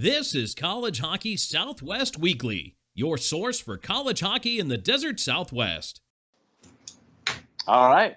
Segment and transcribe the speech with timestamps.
[0.00, 6.00] This is College Hockey Southwest Weekly, your source for college hockey in the desert Southwest.
[7.66, 8.16] All right.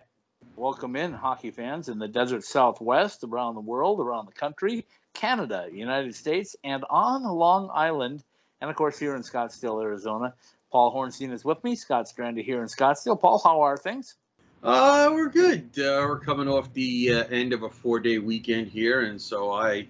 [0.56, 4.86] Welcome in, hockey fans in the desert Southwest, around the world, around the country,
[5.16, 8.24] Canada, United States, and on Long Island,
[8.62, 10.36] and of course here in Scottsdale, Arizona.
[10.72, 11.76] Paul Hornstein is with me.
[11.76, 13.20] Scott Stranda here in Scottsdale.
[13.20, 14.18] Paul, how are things?
[14.62, 15.72] Uh, we're good.
[15.80, 19.88] Uh, we're coming off the uh, end of a four-day weekend here, and so I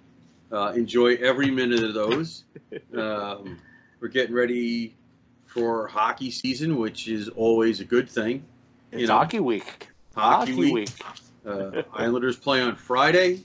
[0.52, 2.44] uh, enjoy every minute of those.
[2.96, 3.60] Um,
[4.00, 4.96] we're getting ready
[5.46, 8.46] for hockey season, which is always a good thing.
[8.92, 9.90] It's know, hockey week.
[10.16, 10.74] Hockey, hockey week.
[10.74, 10.90] week.
[11.46, 13.42] uh, Islanders play on Friday.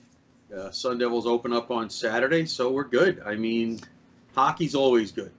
[0.55, 3.21] Uh, Sun Devils open up on Saturday, so we're good.
[3.25, 3.81] I mean,
[4.35, 5.33] hockey's always good.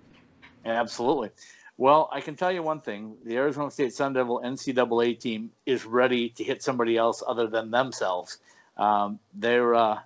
[0.66, 1.30] Absolutely.
[1.78, 5.86] Well, I can tell you one thing: the Arizona State Sun Devil NCAA team is
[5.86, 8.38] ready to hit somebody else other than themselves.
[8.76, 10.00] Um, they're uh,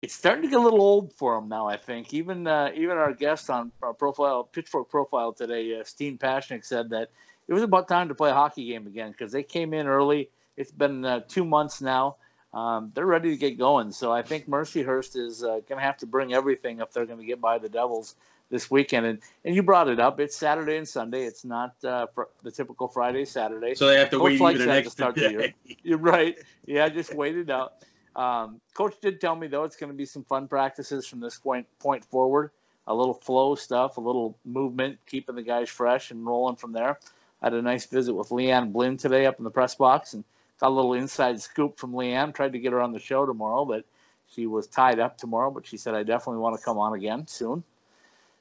[0.00, 1.66] it's starting to get a little old for him now.
[1.66, 6.18] I think even uh, even our guest on our profile Pitchfork profile today, uh, Steen
[6.18, 7.10] Pasichnuk, said that
[7.48, 10.30] it was about time to play a hockey game again because they came in early.
[10.56, 12.16] It's been uh, two months now.
[12.54, 13.92] Um, they're ready to get going.
[13.92, 17.18] So I think Mercyhurst is uh, going to have to bring everything if they're going
[17.18, 18.14] to get by the Devils
[18.50, 19.04] this weekend.
[19.04, 20.20] And and you brought it up.
[20.20, 21.24] It's Saturday and Sunday.
[21.24, 22.06] It's not uh,
[22.44, 23.74] the typical Friday Saturday.
[23.74, 25.54] So they have to Both wait even an extra day.
[25.82, 26.38] You're right.
[26.66, 27.74] Yeah, just wait it out.
[28.18, 31.38] Um, Coach did tell me though it's going to be some fun practices from this
[31.38, 32.50] point point forward.
[32.88, 36.98] A little flow stuff, a little movement, keeping the guys fresh and rolling from there.
[37.40, 40.24] I had a nice visit with Leanne Blinn today up in the press box and
[40.58, 42.34] got a little inside scoop from Leanne.
[42.34, 43.84] Tried to get her on the show tomorrow, but
[44.30, 45.50] she was tied up tomorrow.
[45.50, 47.62] But she said I definitely want to come on again soon.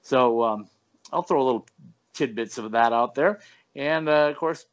[0.01, 0.67] So um,
[1.13, 1.67] I'll throw a little
[2.13, 3.41] tidbits of that out there.
[3.75, 4.65] And uh, of course,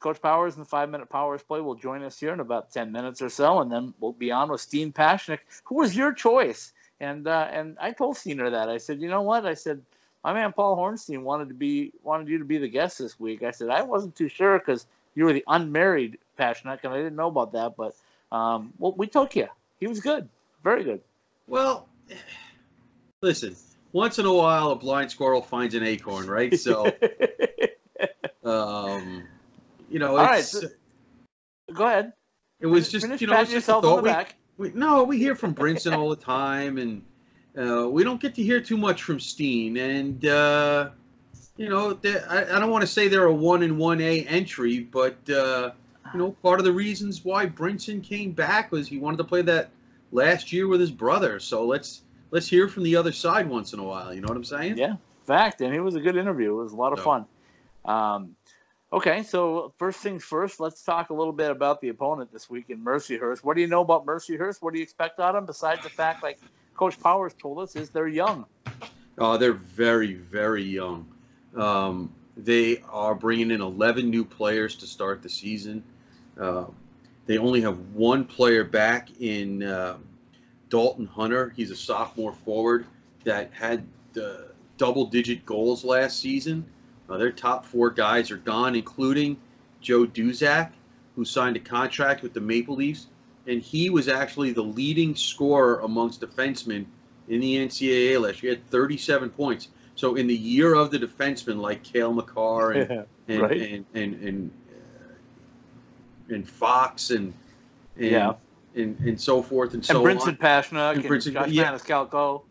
[0.00, 2.92] Coach Powers and the five minute Powers play will join us here in about 10
[2.92, 6.72] minutes or so, and then we'll be on with Steen Pasichnuk, who was your choice.
[7.00, 8.68] And uh, and I told Steener that.
[8.68, 9.46] I said, you know what?
[9.46, 9.82] I said,
[10.24, 13.42] my man Paul Hornstein wanted to be wanted you to be the guest this week.
[13.42, 17.16] I said, I wasn't too sure because you were the unmarried Pasichnuk, and I didn't
[17.16, 17.76] know about that.
[17.76, 17.94] But
[18.32, 19.48] um, well, we took you.
[19.78, 20.28] He was good,
[20.64, 21.00] very good.
[21.46, 21.88] Well,
[23.20, 23.56] listen.
[23.90, 26.60] Once in a while, a blind squirrel finds an acorn, right?
[26.60, 26.92] So,
[28.44, 29.26] um,
[29.88, 30.68] you know, All right, so,
[31.72, 32.12] go ahead.
[32.60, 34.02] It was just Finish you know, it's just a thought.
[34.56, 37.02] We, we, no, we hear from Brinson all the time, and
[37.56, 39.76] uh, we don't get to hear too much from Steen.
[39.76, 40.90] And uh,
[41.56, 44.80] you know, I, I, don't want to say they're a one in one A entry,
[44.80, 45.70] but uh,
[46.12, 49.42] you know, part of the reasons why Brinson came back was he wanted to play
[49.42, 49.70] that
[50.10, 51.38] last year with his brother.
[51.38, 54.12] So let's let's hear from the other side once in a while.
[54.12, 54.78] You know what I'm saying?
[54.78, 55.60] Yeah, fact.
[55.60, 56.58] And it was a good interview.
[56.58, 57.04] It was a lot of so.
[57.04, 57.26] fun.
[57.84, 58.36] Um,
[58.90, 62.70] Okay, so first things first, let's talk a little bit about the opponent this week
[62.70, 63.44] in Mercyhurst.
[63.44, 64.62] What do you know about Mercyhurst?
[64.62, 66.38] What do you expect out of them besides the fact, like
[66.74, 68.46] Coach Powers told us, is they're young?
[69.18, 71.06] Oh, they're very, very young.
[71.54, 75.84] Um, they are bringing in 11 new players to start the season.
[76.40, 76.64] Uh,
[77.26, 79.98] they only have one player back in uh,
[80.70, 81.52] Dalton Hunter.
[81.54, 82.86] He's a sophomore forward
[83.24, 84.44] that had uh,
[84.78, 86.64] double-digit goals last season
[87.08, 89.36] uh, their top four guys are gone, including
[89.80, 90.70] Joe Duszak,
[91.16, 93.06] who signed a contract with the Maple Leafs,
[93.46, 96.84] and he was actually the leading scorer amongst defensemen
[97.28, 98.52] in the NCAA last year.
[98.52, 99.68] He had 37 points.
[99.94, 103.60] So in the year of the defensemen like Cale Makar and yeah, and, right.
[103.60, 107.34] and, and and uh, and Fox and
[107.96, 108.32] and, yeah.
[108.76, 110.36] and and so forth and, and so Brinson on.
[110.36, 111.72] Pasichnuk and, Brinson, Josh yeah.
[111.72, 112.42] Maniscalco.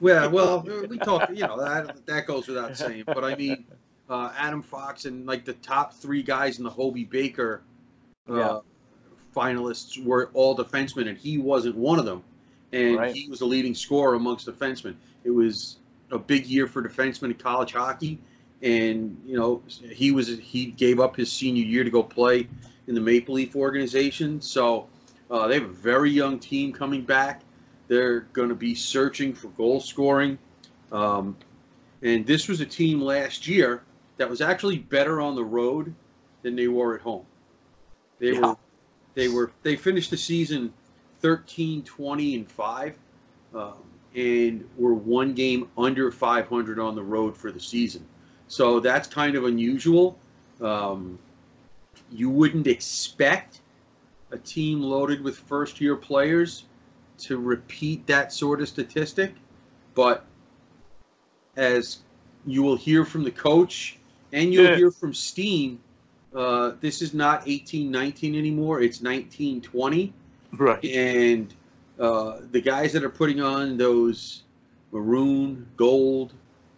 [0.00, 1.30] Well, well, we talk.
[1.32, 3.04] You know that that goes without saying.
[3.06, 3.64] But I mean,
[4.08, 7.62] uh, Adam Fox and like the top three guys in the Hobey Baker
[8.28, 8.58] uh, yeah.
[9.34, 12.22] finalists were all defensemen, and he wasn't one of them.
[12.72, 13.14] And right.
[13.14, 14.94] he was the leading scorer amongst defensemen.
[15.24, 15.78] It was
[16.10, 18.18] a big year for defensemen in college hockey,
[18.62, 22.46] and you know he was he gave up his senior year to go play
[22.86, 24.40] in the Maple Leaf organization.
[24.40, 24.88] So
[25.30, 27.42] uh, they have a very young team coming back.
[27.88, 30.38] They're going to be searching for goal scoring.
[30.92, 31.36] Um,
[32.02, 33.82] and this was a team last year
[34.18, 35.94] that was actually better on the road
[36.42, 37.24] than they were at home.
[38.18, 38.40] They yeah.
[38.40, 38.56] were
[39.14, 40.72] they were they finished the season
[41.20, 42.94] 13 20 and 5
[43.54, 43.74] um,
[44.14, 48.06] and were one game under 500 on the road for the season
[48.46, 50.16] so that's kind of unusual
[50.60, 51.18] um,
[52.12, 53.60] you wouldn't expect
[54.30, 56.64] a team loaded with first year players
[57.18, 59.34] to repeat that sort of statistic
[59.94, 60.24] but
[61.56, 61.98] as
[62.46, 63.98] you will hear from the coach
[64.32, 64.76] and you'll yeah.
[64.76, 65.78] hear from Steen.
[66.34, 68.80] Uh, this is not 1819 anymore.
[68.82, 70.12] It's 1920.
[70.52, 70.84] Right.
[70.84, 71.52] And
[71.98, 74.42] uh, the guys that are putting on those
[74.92, 76.32] maroon, gold,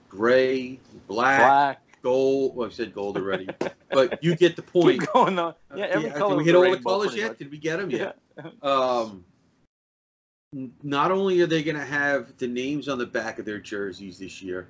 [0.08, 1.82] gray, black, Black.
[2.02, 2.56] gold.
[2.56, 3.49] Well, I said gold already,
[3.91, 5.00] but you get the point.
[5.00, 5.55] Keep going on.
[5.75, 6.31] Yeah, every Uh, color.
[6.31, 7.29] Did we hit all the colors yet?
[7.31, 7.38] much.
[7.38, 8.19] Did we get them yet?
[8.38, 8.50] Yeah.
[8.62, 9.25] Um,
[10.82, 14.19] not only are they going to have the names on the back of their jerseys
[14.19, 14.67] this year,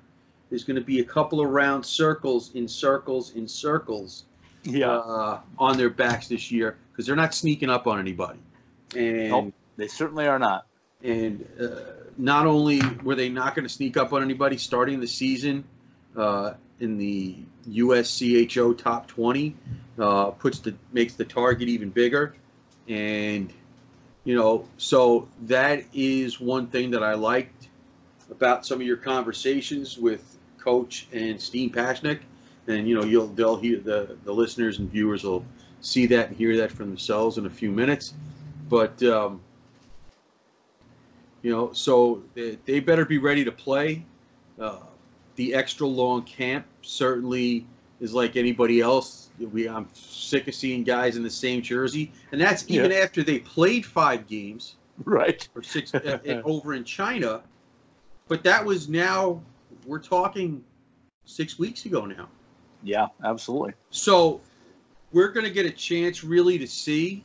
[0.51, 4.25] there's going to be a couple of round circles in circles in circles
[4.63, 4.91] Yeah.
[4.91, 8.37] uh, on their backs this year because they're not sneaking up on anybody.
[8.95, 9.53] And Nope.
[9.77, 10.67] They certainly are not.
[11.03, 11.67] and uh,
[12.17, 15.63] not only were they not going to sneak up on anybody starting the season
[16.15, 17.37] uh, in the
[17.69, 19.55] USCHO top 20,
[19.97, 22.35] uh, puts the makes the target even bigger,
[22.87, 23.51] and
[24.25, 27.69] you know, so that is one thing that I liked
[28.29, 32.19] about some of your conversations with Coach and Steen Pasichnuk,
[32.67, 35.43] and you know, you'll they'll hear the the listeners and viewers will
[35.81, 38.13] see that and hear that for themselves in a few minutes,
[38.69, 39.01] but.
[39.03, 39.41] Um,
[41.43, 44.05] you know, so they, they better be ready to play.
[44.59, 44.77] Uh,
[45.37, 47.65] the extra long camp certainly
[47.99, 49.29] is like anybody else.
[49.39, 53.39] We I'm sick of seeing guys in the same jersey, and that's even after they
[53.39, 55.47] played five games Right.
[55.55, 57.41] or six uh, over in China.
[58.27, 59.41] But that was now
[59.85, 60.63] we're talking
[61.25, 62.27] six weeks ago now.
[62.83, 63.73] Yeah, absolutely.
[63.91, 64.41] So
[65.11, 67.23] we're going to get a chance really to see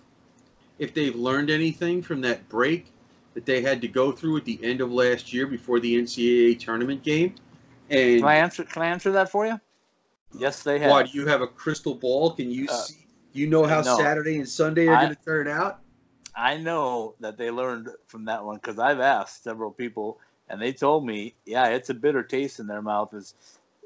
[0.78, 2.86] if they've learned anything from that break
[3.34, 6.58] that they had to go through at the end of last year before the NCAA
[6.58, 7.34] tournament game.
[7.90, 8.64] And Can I answer?
[8.64, 9.60] Can I answer that for you?
[10.38, 10.90] Yes, they have.
[10.90, 12.32] why do you have a crystal ball?
[12.32, 13.06] Can you Uh, see?
[13.32, 13.96] You know how no.
[13.98, 15.80] Saturday and Sunday are going to turn out.
[16.34, 20.18] I know that they learned from that one because I've asked several people,
[20.48, 23.12] and they told me, yeah, it's a bitter taste in their mouth.
[23.14, 23.34] As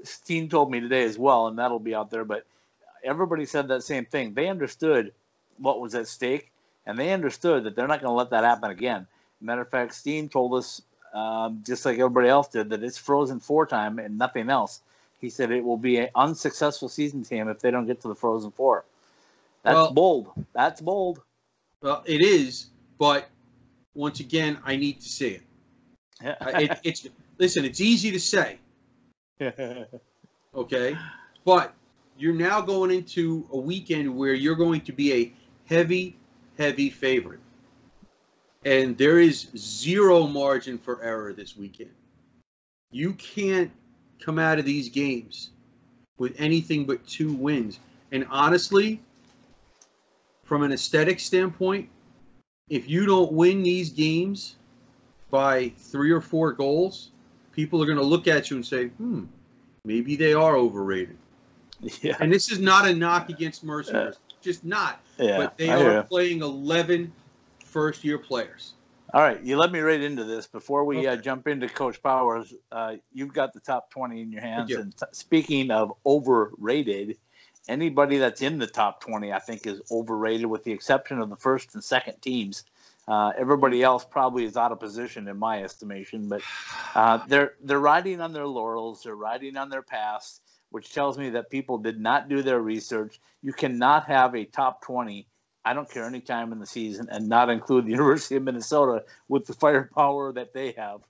[0.03, 2.25] Steen told me today as well, and that'll be out there.
[2.25, 2.45] But
[3.05, 4.35] everybody said that same thing.
[4.35, 5.13] They understood
[5.59, 6.51] what was at stake,
[6.87, 9.07] and they understood that they're not going to let that happen again.
[9.41, 10.83] Matter of fact, Steen told us,
[11.15, 14.81] um, just like everybody else did, that it's Frozen Four time and nothing else.
[15.21, 18.15] He said it will be an unsuccessful season team if they don't get to the
[18.15, 18.85] Frozen Four.
[19.63, 20.33] That's Well- bold.
[20.53, 21.21] That's bold.
[21.83, 22.67] Well, it is,
[22.99, 23.29] but
[23.95, 25.43] once again, I need to see it.
[26.25, 27.07] Uh, it it's
[27.39, 27.65] listen.
[27.65, 28.59] It's easy to say,
[30.55, 30.97] okay,
[31.45, 31.75] but
[32.19, 35.33] you're now going into a weekend where you're going to be a
[35.67, 36.17] heavy,
[36.59, 37.41] heavy favorite,
[38.65, 41.91] and there is zero margin for error this weekend.
[42.91, 43.71] You can't
[44.21, 45.51] come out of these games
[46.19, 47.79] with anything but two wins,
[48.13, 49.01] and honestly,
[50.45, 51.89] from an aesthetic standpoint,
[52.69, 54.57] if you don't win these games
[55.31, 57.11] by three or four goals,
[57.53, 59.25] people are going to look at you and say, hmm,
[59.85, 61.17] maybe they are overrated.
[62.03, 62.17] yeah.
[62.21, 65.01] And this is not a knock against Mercer, just not.
[65.19, 67.13] Yeah, but they I are playing 11
[67.65, 68.75] first year players.
[69.13, 72.55] All right, you let me right into this before we uh, jump into Coach Powers.
[72.71, 77.19] Uh, you've got the top twenty in your hands, and t- speaking of overrated,
[77.69, 81.37] anybody that's in the top twenty, I think, is overrated, with the exception of the
[81.37, 82.63] first and second teams.
[83.11, 86.43] Uh, everybody else probably is out of position in my estimation, but
[86.95, 90.41] uh, they're they're riding on their laurels, they're riding on their past,
[90.71, 93.19] which tells me that people did not do their research.
[93.43, 95.27] You cannot have a top twenty
[95.65, 99.05] I don't care any time in the season and not include the University of Minnesota
[99.29, 101.01] with the firepower that they have.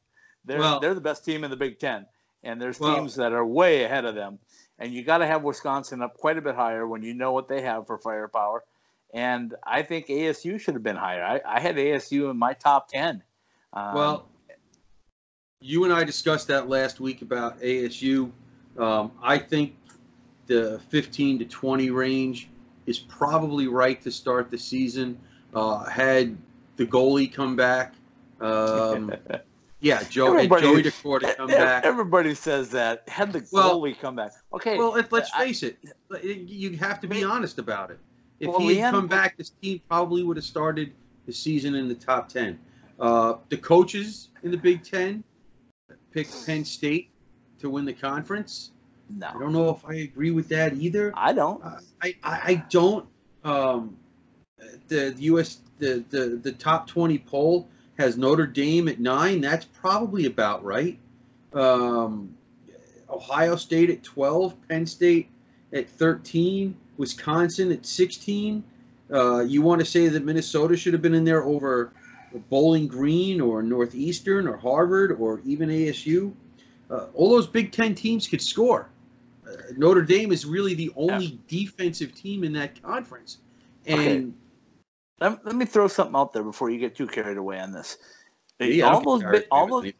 [0.45, 2.07] They're Well- they're the best team in the Big Ten,
[2.43, 4.39] and there's Well- teams that are way ahead of them.
[4.79, 7.49] And you got to have Wisconsin up quite a bit higher when you know what
[7.49, 8.65] they have for firepower.
[9.13, 11.25] And I think ASU should have been higher.
[11.25, 13.23] I, I had ASU in my top ten.
[13.73, 14.29] Um, Well,
[15.61, 18.31] you and I discussed that last week about ASU.
[18.79, 19.75] Um, I think
[20.47, 22.49] the 15 to 20 range
[22.87, 25.19] is probably right to start the season.
[25.55, 26.37] Uh, had
[26.77, 27.95] the goalie come back,
[28.41, 29.13] um,
[29.81, 31.85] yeah, Joe, had Everybody- Joey Daccord come back.
[31.85, 33.09] everybody says that.
[33.09, 34.33] Had the Well- goalie come back.
[34.55, 34.79] Okay.
[34.79, 35.79] Well, let- let's I- face it.
[36.23, 37.99] You have to be Well- honest about it.
[38.41, 40.93] If Well, he had come back, this team probably would have started
[41.27, 42.59] the season in the top ten.
[42.99, 45.23] Uh, the coaches in the Big Ten
[46.13, 47.11] picked Penn State
[47.61, 48.73] to win the conference.
[49.09, 49.29] No.
[49.29, 51.13] I don't know if I agree with that either.
[51.17, 51.63] I don't.
[51.65, 53.07] Uh, I, I, I don't.
[53.45, 53.97] Um,
[54.89, 55.61] the U.S.
[55.79, 57.69] The, the the top twenty poll
[57.99, 59.41] has Notre Dame at nine.
[59.41, 60.99] That's probably about right.
[61.53, 62.35] Um,
[63.09, 64.57] Ohio State at twelve.
[64.69, 65.29] Penn State
[65.73, 66.77] at thirteen.
[67.01, 68.63] Wisconsin at sixteen.
[69.13, 71.93] Uh, you want to say that Minnesota should have been in there over
[72.49, 76.33] Bowling Green or Northeastern or Harvard or even ASU?
[76.89, 78.89] Uh, all those Big Ten teams could score.
[79.45, 83.39] Uh, Notre Dame is really the only defensive team in that conference.
[83.87, 84.27] And Okay.
[85.21, 87.99] Let, let me throw something out there before you get too carried away on this.
[88.61, 89.93] I all those big, all those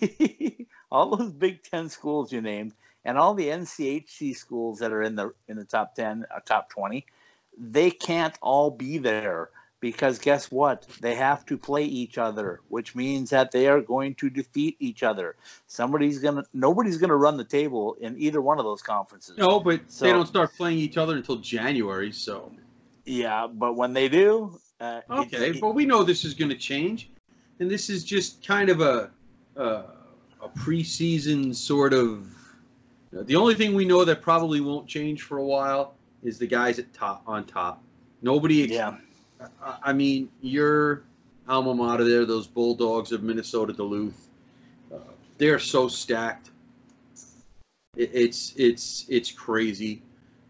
[0.90, 2.72] all those Big Ten schools you named,
[3.06, 6.68] and all the NCHC schools that are in the in the top ten or top
[6.68, 7.06] twenty,
[7.56, 9.48] they can't all be there
[9.80, 10.86] because guess what?
[11.00, 15.02] They have to play each other, which means that they are going to defeat each
[15.02, 15.36] other.
[15.68, 19.38] Somebody's gonna, nobody's gonna run the table in either one of those conferences.
[19.38, 22.10] No, but So- they don't start playing each other until January.
[22.12, 22.52] So
[23.04, 26.50] Yeah, but when they do, uh, it- okay, it- but we know this is going
[26.50, 27.08] to change,
[27.60, 29.10] and this is just kind of a
[29.56, 29.84] a,
[30.42, 32.35] a preseason sort of.
[33.22, 36.78] The only thing we know that probably won't change for a while is the guys
[36.78, 37.82] at top on top.
[38.22, 38.64] Nobody.
[38.64, 38.96] ex- yeah,
[39.62, 41.04] I- I mean, your
[41.48, 44.28] alma mater there, those Bulldogs of Minnesota Duluth,
[44.92, 44.98] uh,
[45.38, 46.50] they're so stacked.
[47.96, 50.02] It, it's it's it's crazy.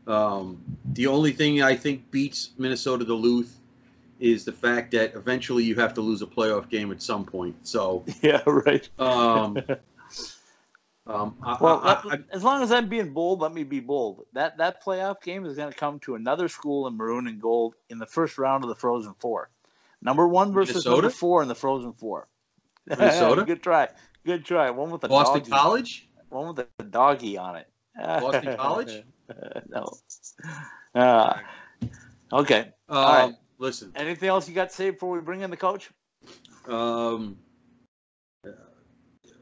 [0.07, 0.63] Um,
[0.95, 3.59] the only thing I think beats Minnesota Duluth
[4.21, 7.55] is the fact that eventually you have to lose a playoff game at some point.
[7.67, 8.89] So, yeah, right.
[8.99, 9.59] um,
[11.07, 14.27] um, I, Well, I, I, as long as I'm being bold, let me be bold.
[14.33, 17.75] That that playoff game is going to come to another school in maroon and gold
[17.89, 19.51] in the first round of the Frozen Four.
[20.03, 21.03] Number one versus Minnesota?
[21.03, 22.29] number four in the Frozen Four.
[22.87, 23.45] Minnesota?
[23.45, 23.89] Good try.
[24.25, 24.71] Good try.
[24.71, 25.51] One with a Boston doggy.
[25.51, 27.69] College, One with a doggy on it.
[27.97, 29.03] Boston College.
[29.69, 29.93] no.
[30.95, 31.39] Uh,
[32.33, 32.73] okay.
[32.89, 33.35] Um, right.
[33.59, 35.91] Listen, Anything else you got to say before we bring in the coach?
[36.69, 37.39] Um,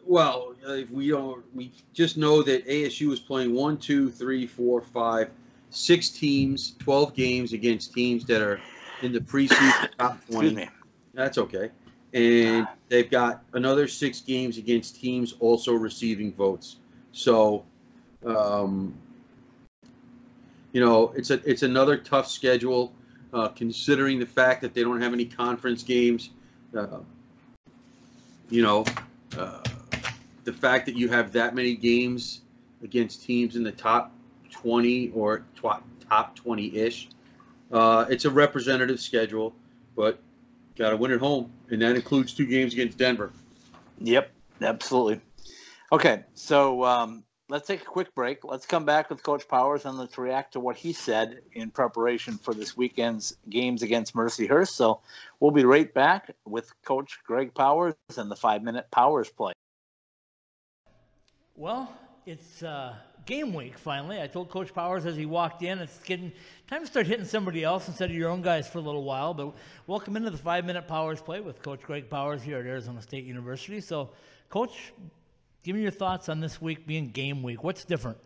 [0.06, 4.46] well, uh, if we don't, we just know that ASU is playing one, two, three,
[4.46, 5.30] four, five,
[5.70, 8.60] six teams, twelve games against teams that are
[9.02, 10.54] in the preseason top Excuse twenty.
[10.54, 10.68] me.
[11.14, 11.70] That's okay,
[12.12, 16.76] and they've got another six games against teams also receiving votes.
[17.12, 17.64] So,
[18.26, 18.94] um,
[20.72, 22.92] you know, it's a it's another tough schedule,
[23.32, 26.30] uh, considering the fact that they don't have any conference games.
[26.76, 26.98] Uh,
[28.50, 28.84] you know,
[29.38, 29.60] uh,
[30.44, 32.42] the fact that you have that many games
[32.82, 34.12] against teams in the top
[34.50, 37.08] 20 or top 20 ish.
[37.72, 39.54] Uh, it's a representative schedule,
[39.96, 40.18] but
[40.76, 43.32] got to win at home, and that includes two games against Denver.
[44.00, 45.20] Yep, absolutely.
[45.90, 48.44] Okay, so um, let's take a quick break.
[48.44, 52.38] Let's come back with Coach Powers and let's react to what he said in preparation
[52.38, 54.68] for this weekend's games against Mercyhurst.
[54.68, 55.00] So
[55.40, 59.52] we'll be right back with Coach Greg Powers and the five minute Powers play.
[61.56, 61.88] Well,
[62.26, 62.96] it's uh,
[63.26, 64.20] game week finally.
[64.20, 66.32] I told Coach Powers as he walked in, it's getting
[66.68, 69.34] time to start hitting somebody else instead of your own guys for a little while.
[69.34, 69.54] But
[69.86, 73.24] welcome into the five minute Powers play with Coach Greg Powers here at Arizona State
[73.24, 73.80] University.
[73.80, 74.10] So,
[74.48, 74.92] Coach,
[75.62, 77.62] give me your thoughts on this week being game week.
[77.62, 78.18] What's different?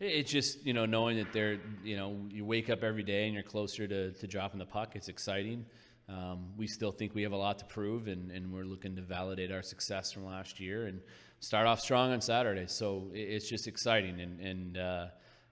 [0.00, 3.34] It's just you know knowing that they're you know you wake up every day and
[3.34, 4.96] you're closer to, to dropping the puck.
[4.96, 5.64] It's exciting.
[6.08, 9.02] Um, we still think we have a lot to prove, and, and we're looking to
[9.02, 11.00] validate our success from last year and
[11.44, 12.64] start off strong on Saturday.
[12.66, 15.06] So it's just exciting, and and uh,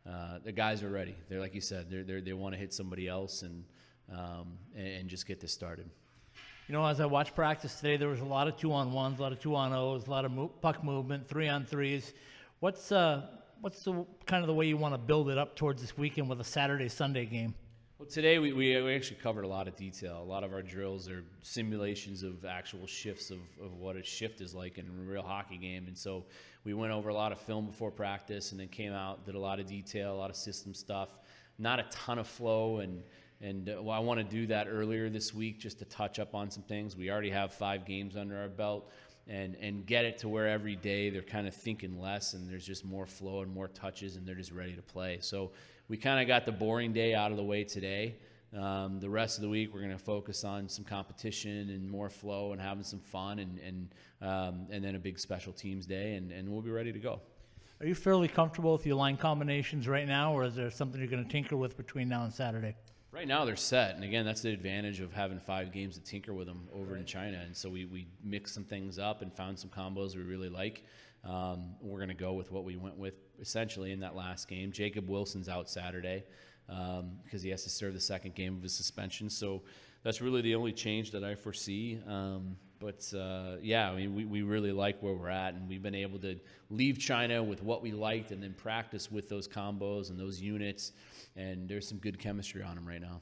[0.09, 1.15] uh, the guys are ready.
[1.29, 3.65] They're like you said, they're, they're, they want to hit somebody else and,
[4.13, 5.89] um, and just get this started.
[6.69, 9.19] You know, as I watched practice today, there was a lot of two on ones,
[9.19, 12.15] a lot of two on O's, a lot of mo- puck movement, three on threes.
[12.61, 13.27] What's uh,
[13.61, 16.29] what's the kind of the way you want to build it up towards this weekend
[16.29, 17.55] with a Saturday Sunday game?
[18.03, 20.21] Well, today we, we, we actually covered a lot of detail.
[20.21, 24.41] A lot of our drills are simulations of actual shifts of, of what a shift
[24.41, 25.87] is like in a real hockey game.
[25.87, 26.25] And so
[26.65, 29.39] we went over a lot of film before practice and then came out, did a
[29.39, 31.11] lot of detail, a lot of system stuff,
[31.61, 32.79] not a ton of flow.
[32.79, 33.05] And,
[33.41, 36.35] and uh, well, I want to do that earlier this week just to touch up
[36.35, 36.97] on some things.
[36.97, 38.91] We already have five games under our belt.
[39.29, 42.67] And, and get it to where every day they're kind of thinking less and there's
[42.67, 45.19] just more flow and more touches and they're just ready to play.
[45.21, 45.53] So
[45.89, 48.17] we kind of got the boring day out of the way today.
[48.57, 52.11] Um, the rest of the week, we're going to focus on some competition and more
[52.11, 56.15] flow and having some fun, and and um, and then a big special teams day,
[56.15, 57.21] and, and we'll be ready to go.
[57.81, 61.11] Are you fairly comfortable with your line combinations right now, or is there something you're
[61.11, 62.77] going to tinker with between now and Saturday?
[63.11, 66.33] Right now, they're set, and again, that's the advantage of having five games to tinker
[66.33, 67.41] with them over in China.
[67.45, 70.85] And so we we mixed some things up and found some combos we really like.
[71.25, 74.73] Um, we're going to go with what we went with essentially in that last game.
[74.73, 76.25] Jacob Wilson's out Saturday
[77.25, 79.29] because he has to serve the second game of his suspension.
[79.29, 79.63] So
[80.03, 82.01] that's really the only change that I foresee.
[82.07, 85.83] Um, but uh, yeah, I mean, we, we really like where we're at, and we've
[85.83, 86.39] been able to
[86.71, 90.93] leave China with what we liked and then practice with those combos and those units.
[91.37, 93.21] And there's some good chemistry on them right now.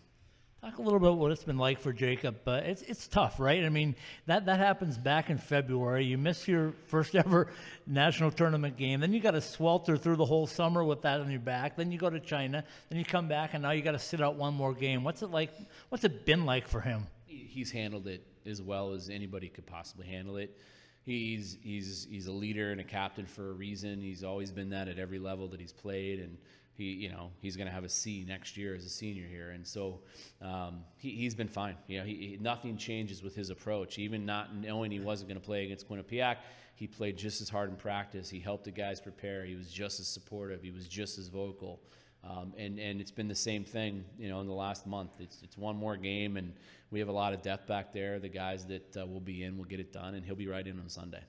[0.62, 2.46] Talk a little bit what it's been like for Jacob.
[2.46, 3.64] Uh, it's it's tough, right?
[3.64, 6.04] I mean, that that happens back in February.
[6.04, 7.48] You miss your first ever
[7.86, 11.30] national tournament game, then you got to swelter through the whole summer with that on
[11.30, 11.76] your back.
[11.76, 14.20] Then you go to China, then you come back, and now you got to sit
[14.20, 15.02] out one more game.
[15.02, 15.50] What's it like?
[15.88, 17.06] What's it been like for him?
[17.24, 20.58] He's handled it as well as anybody could possibly handle it.
[21.06, 24.02] He's he's he's a leader and a captain for a reason.
[24.02, 26.36] He's always been that at every level that he's played, and
[26.80, 29.50] he you know he's going to have a C next year as a senior here,
[29.50, 30.00] and so
[30.40, 31.76] um, he, he's been fine.
[31.86, 33.98] You know, he, he, nothing changes with his approach.
[33.98, 36.36] Even not knowing he wasn't going to play against Quinnipiac,
[36.74, 38.30] he played just as hard in practice.
[38.30, 39.44] He helped the guys prepare.
[39.44, 40.62] He was just as supportive.
[40.62, 41.80] He was just as vocal.
[42.24, 45.12] Um, and and it's been the same thing, you know, in the last month.
[45.20, 46.54] It's it's one more game, and
[46.90, 48.18] we have a lot of depth back there.
[48.18, 50.66] The guys that uh, will be in will get it done, and he'll be right
[50.66, 51.22] in on Sunday.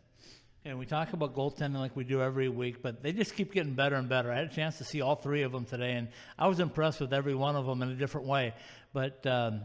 [0.64, 3.74] And we talk about goaltending like we do every week, but they just keep getting
[3.74, 4.32] better and better.
[4.32, 7.00] I had a chance to see all three of them today, and I was impressed
[7.00, 8.54] with every one of them in a different way.
[8.94, 9.62] But um,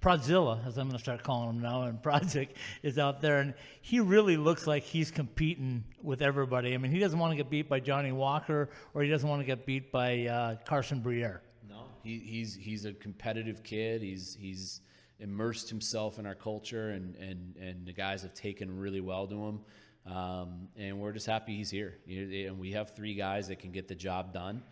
[0.00, 3.54] Prodzilla, as I'm going to start calling him now, and Project is out there, and
[3.82, 6.74] he really looks like he's competing with everybody.
[6.74, 9.42] I mean, he doesn't want to get beat by Johnny Walker, or he doesn't want
[9.42, 11.40] to get beat by uh, Carson Briere.
[11.68, 14.02] No, he, he's he's a competitive kid.
[14.02, 14.80] He's he's
[15.20, 19.36] immersed himself in our culture, and and and the guys have taken really well to
[19.36, 19.60] him.
[20.06, 21.98] Um, and we're just happy he's here.
[22.08, 24.62] And we have three guys that can get the job done.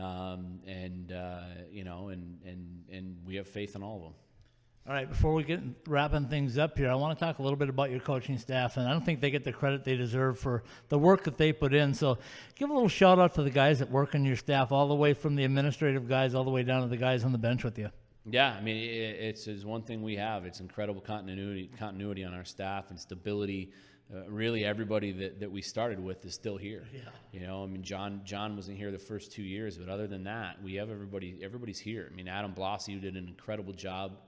[0.00, 1.40] Um, and uh,
[1.70, 4.12] you know, and and and we have faith in all of them.
[4.88, 7.56] All right, before we get wrapping things up here, I want to talk a little
[7.56, 10.38] bit about your coaching staff, and I don't think they get the credit they deserve
[10.38, 11.92] for the work that they put in.
[11.92, 12.18] So,
[12.54, 14.94] give a little shout out to the guys that work on your staff, all the
[14.94, 17.64] way from the administrative guys all the way down to the guys on the bench
[17.64, 17.90] with you.
[18.28, 20.44] Yeah, I mean, it's, it's one thing we have.
[20.44, 23.70] It's incredible continuity continuity on our staff and stability.
[24.12, 26.86] Uh, really, everybody that, that we started with is still here.
[26.92, 27.00] Yeah.
[27.32, 30.24] You know, I mean, John John wasn't here the first two years, but other than
[30.24, 31.38] that, we have everybody.
[31.42, 32.08] Everybody's here.
[32.10, 34.18] I mean, Adam Blasi who did an incredible job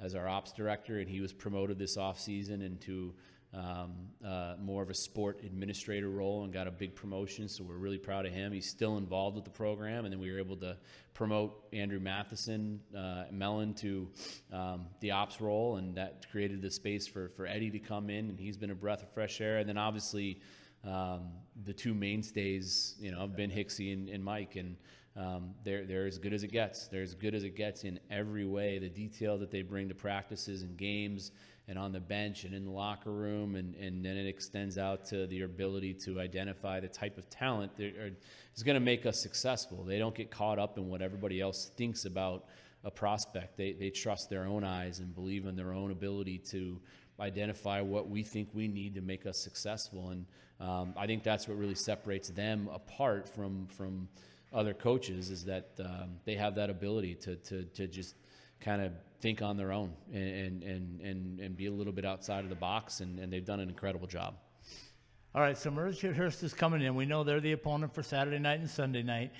[0.00, 3.14] as our ops director, and he was promoted this off season into
[3.54, 3.92] um,
[4.26, 7.48] uh, more of a sport administrator role and got a big promotion.
[7.48, 8.52] So we're really proud of him.
[8.52, 10.76] He's still involved with the program, and then we were able to
[11.12, 14.08] promote Andrew Matheson uh, Mellon to
[14.52, 18.30] um, the ops role, and that created the space for for Eddie to come in,
[18.30, 19.58] and he's been a breath of fresh air.
[19.58, 20.40] And then obviously.
[20.84, 21.30] Um,
[21.64, 24.74] the two mainstays, you know, have been Hicksy and, and Mike, and
[25.16, 26.88] um, they're, they're as good as it gets.
[26.88, 28.78] They're as good as it gets in every way.
[28.78, 31.30] The detail that they bring to practices and games
[31.68, 35.04] and on the bench and in the locker room, and, and then it extends out
[35.06, 38.10] to the ability to identify the type of talent that are,
[38.54, 39.84] is going to make us successful.
[39.84, 42.46] They don't get caught up in what everybody else thinks about
[42.84, 43.56] a prospect.
[43.56, 46.80] They, they trust their own eyes and believe in their own ability to
[47.20, 50.10] identify what we think we need to make us successful.
[50.10, 50.26] And
[50.60, 54.08] um, I think that's what really separates them apart from from
[54.52, 58.14] other coaches is that um, they have that ability to, to, to just
[58.60, 62.42] kind of think on their own and, and, and, and be a little bit outside
[62.42, 64.34] of the box, and, and they've done an incredible job.
[65.34, 66.94] All right, so Mercyhurst is coming in.
[66.94, 69.30] We know they're the opponent for Saturday night and Sunday night.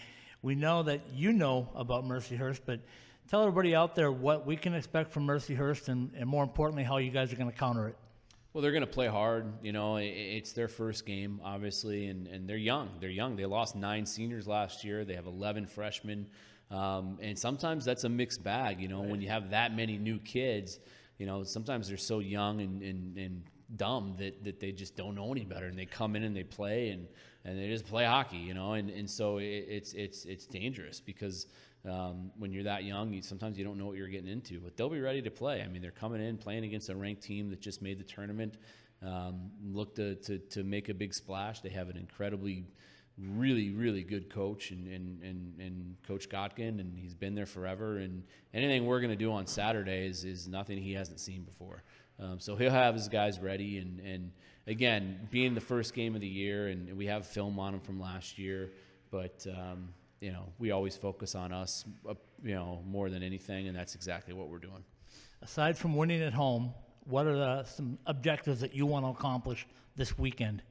[0.40, 2.80] We know that you know about Mercyhurst, but
[3.28, 6.98] tell everybody out there what we can expect from Mercyhurst and, and more importantly, how
[6.98, 7.96] you guys are going to counter it.
[8.52, 9.52] Well, they're going to play hard.
[9.62, 12.90] You know, it's their first game, obviously, and, and they're young.
[13.00, 13.34] They're young.
[13.34, 15.04] They lost nine seniors last year.
[15.04, 16.26] They have 11 freshmen.
[16.72, 18.80] Um, and sometimes that's a mixed bag.
[18.80, 19.10] You know, right.
[19.10, 20.80] when you have that many new kids,
[21.18, 23.42] you know, sometimes they're so young and, and, and
[23.76, 25.66] dumb that, that they just don't know any better.
[25.66, 27.06] And they come in and they play and,
[27.44, 28.72] and they just play hockey, you know.
[28.72, 31.46] And, and so it, it's, it's, it's dangerous because–
[31.88, 34.76] um, when you're that young, you, sometimes you don't know what you're getting into, but
[34.76, 35.62] they'll be ready to play.
[35.62, 38.56] I mean, they're coming in playing against a ranked team that just made the tournament,
[39.04, 41.60] um, look to, to, to make a big splash.
[41.60, 42.66] They have an incredibly,
[43.18, 47.98] really, really good coach and, and, and, and Coach Gotkin, and he's been there forever.
[47.98, 48.22] And
[48.54, 51.82] anything we're going to do on Saturday is, is nothing he hasn't seen before.
[52.18, 53.78] Um, so he'll have his guys ready.
[53.78, 54.32] And, and
[54.66, 58.00] again, being the first game of the year, and we have film on him from
[58.00, 58.70] last year,
[59.10, 59.88] but um,
[60.20, 63.94] you know, we always focus on us, uh, you know, more than anything, and that's
[63.94, 64.84] exactly what we're doing.
[65.42, 66.72] Aside from winning at home,
[67.04, 70.62] what are the, some objectives that you want to accomplish this weekend?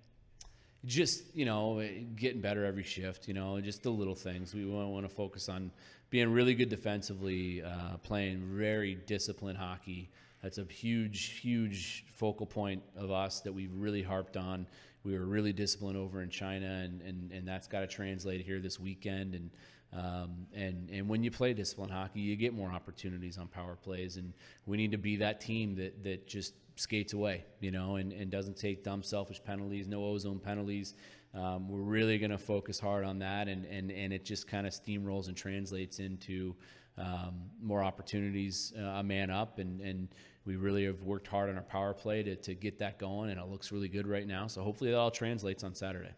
[0.85, 3.27] Just you know, getting better every shift.
[3.27, 4.53] You know, just the little things.
[4.53, 5.71] We want to focus on
[6.09, 10.09] being really good defensively, uh, playing very disciplined hockey.
[10.41, 14.65] That's a huge, huge focal point of us that we've really harped on
[15.03, 18.59] we were really disciplined over in China, and, and, and that's got to translate here
[18.59, 19.35] this weekend.
[19.35, 19.49] And
[19.93, 24.17] um, and and when you play disciplined hockey, you get more opportunities on power plays,
[24.17, 24.33] and
[24.65, 28.31] we need to be that team that that just skates away, you know, and, and
[28.31, 30.95] doesn't take dumb, selfish penalties, no ozone penalties.
[31.33, 34.67] Um, we're really going to focus hard on that, and and and it just kind
[34.67, 36.55] of steamrolls and translates into
[36.97, 40.09] um, more opportunities, uh, a man up, and and
[40.43, 43.39] we really have worked hard on our power play to, to get that going, and
[43.39, 44.47] it looks really good right now.
[44.47, 46.11] So hopefully that all translates on Saturday.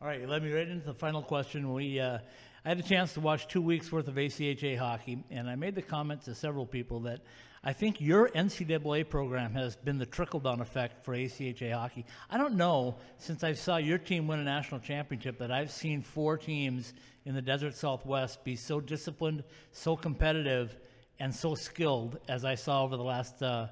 [0.00, 1.72] All right, let me right into the final question.
[1.72, 2.18] We, uh,
[2.64, 5.74] I had a chance to watch two weeks worth of ACHA hockey, and I made
[5.74, 7.22] the comment to several people that
[7.66, 12.06] I think your NCAA program has been the trickle down effect for ACHA hockey.
[12.30, 16.00] I don't know, since I saw your team win a national championship, that I've seen
[16.00, 20.76] four teams in the Desert Southwest be so disciplined, so competitive,
[21.18, 23.66] and so skilled as I saw over the last uh,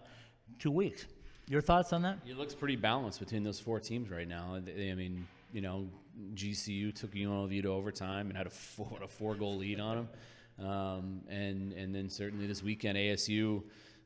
[0.59, 1.07] two weeks.
[1.49, 2.19] Your thoughts on that?
[2.27, 4.57] It looks pretty balanced between those four teams right now.
[4.57, 5.87] I mean, you know,
[6.35, 10.09] GCU took UNLV to overtime and had a four, a four goal lead on them,
[10.59, 13.63] um, and and then certainly this weekend ASU.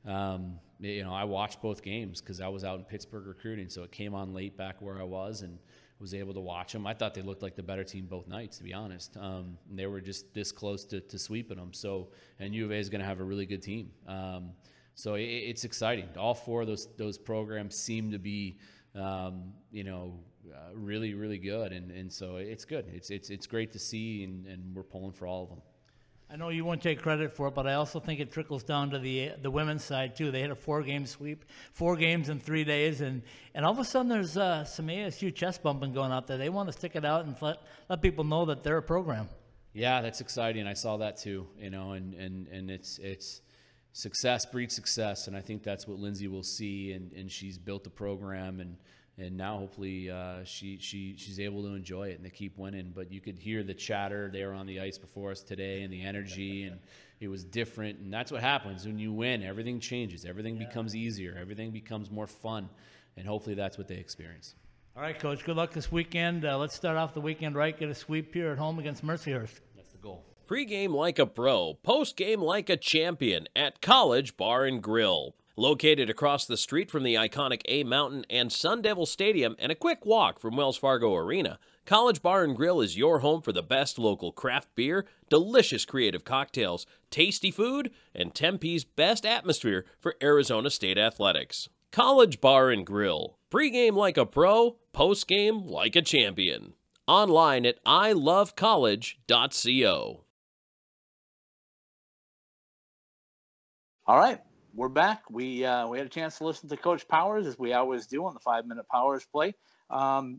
[0.06, 3.82] Um, you know, I watched both games because I was out in Pittsburgh recruiting, so
[3.82, 5.58] it came on late back where I was and
[5.98, 6.86] was able to watch them.
[6.86, 9.16] I thought they looked like the better team both nights, to be honest.
[9.16, 11.72] Um, they were just this close to, to sweeping them.
[11.72, 12.08] So,
[12.38, 13.90] and U of A is going to have a really good team.
[14.06, 14.50] Um,
[14.94, 16.08] so it, it's exciting.
[16.16, 18.58] All four of those those programs seem to be,
[18.94, 20.20] um, you know,
[20.52, 22.86] uh, really really good, and, and so it's good.
[22.92, 25.62] It's it's it's great to see, and, and we're pulling for all of them.
[26.30, 28.90] I know you won't take credit for it, but I also think it trickles down
[28.90, 30.30] to the the women's side too.
[30.30, 33.22] They had a four game sweep, four games in three days, and,
[33.54, 36.36] and all of a sudden there's uh, some ASU chest bumping going out there.
[36.36, 39.28] They want to stick it out and let let people know that they're a program.
[39.72, 40.66] Yeah, that's exciting.
[40.66, 41.46] I saw that too.
[41.58, 43.40] You know, and and and it's it's
[43.92, 46.92] success breeds success, and I think that's what Lindsay will see.
[46.92, 48.76] And and she's built the program and
[49.18, 52.92] and now hopefully uh, she she she's able to enjoy it and they keep winning.
[52.94, 56.02] But you could hear the chatter there on the ice before us today and the
[56.02, 56.78] energy and
[57.20, 57.98] it was different.
[57.98, 59.42] And that's what happens when you win.
[59.42, 60.24] Everything changes.
[60.24, 60.66] Everything yeah.
[60.66, 61.36] becomes easier.
[61.38, 62.68] Everything becomes more fun,
[63.16, 64.54] and hopefully that's what they experience.
[64.96, 65.44] All right, coach.
[65.44, 66.44] Good luck this weekend.
[66.44, 67.76] Uh, let's start off the weekend right.
[67.76, 69.60] Get a sweep here at home against Mercyhurst.
[69.76, 70.24] That's the goal.
[70.46, 75.34] Pre-game like a pro, post-game like a champion at College Bar and Grill.
[75.58, 79.74] Located across the street from the iconic A Mountain and Sun Devil Stadium and a
[79.74, 83.60] quick walk from Wells Fargo Arena, College Bar and Grill is your home for the
[83.60, 90.70] best local craft beer, delicious creative cocktails, tasty food, and Tempe's best atmosphere for Arizona
[90.70, 91.68] State athletics.
[91.90, 93.36] College Bar and Grill.
[93.50, 96.74] Pre-game like a pro, post-game like a champion.
[97.08, 100.24] Online at ilovecollege.co.
[104.06, 104.40] All right
[104.78, 105.28] we're back.
[105.28, 108.24] We uh, we had a chance to listen to Coach Powers as we always do
[108.24, 109.56] on the five minute Powers play.
[109.90, 110.38] Um,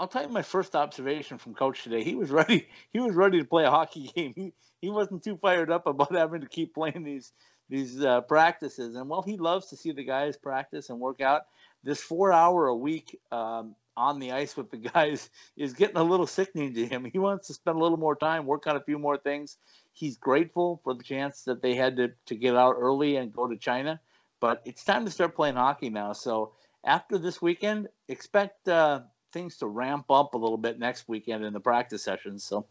[0.00, 2.02] I'll tell you my first observation from Coach today.
[2.02, 2.66] He was ready.
[2.94, 4.32] He was ready to play a hockey game.
[4.34, 7.30] He he wasn't too fired up about having to keep playing these
[7.68, 8.94] these uh, practices.
[8.94, 11.42] And while he loves to see the guys practice and work out,
[11.82, 16.02] this four hour a week um, on the ice with the guys is getting a
[16.02, 17.04] little sickening to him.
[17.04, 19.58] He wants to spend a little more time, work on a few more things
[19.94, 23.48] he's grateful for the chance that they had to, to get out early and go
[23.48, 24.00] to China.
[24.40, 26.12] But it's time to start playing hockey now.
[26.12, 26.52] So
[26.84, 29.00] after this weekend, expect uh,
[29.32, 32.44] things to ramp up a little bit next weekend in the practice sessions.
[32.44, 32.66] So,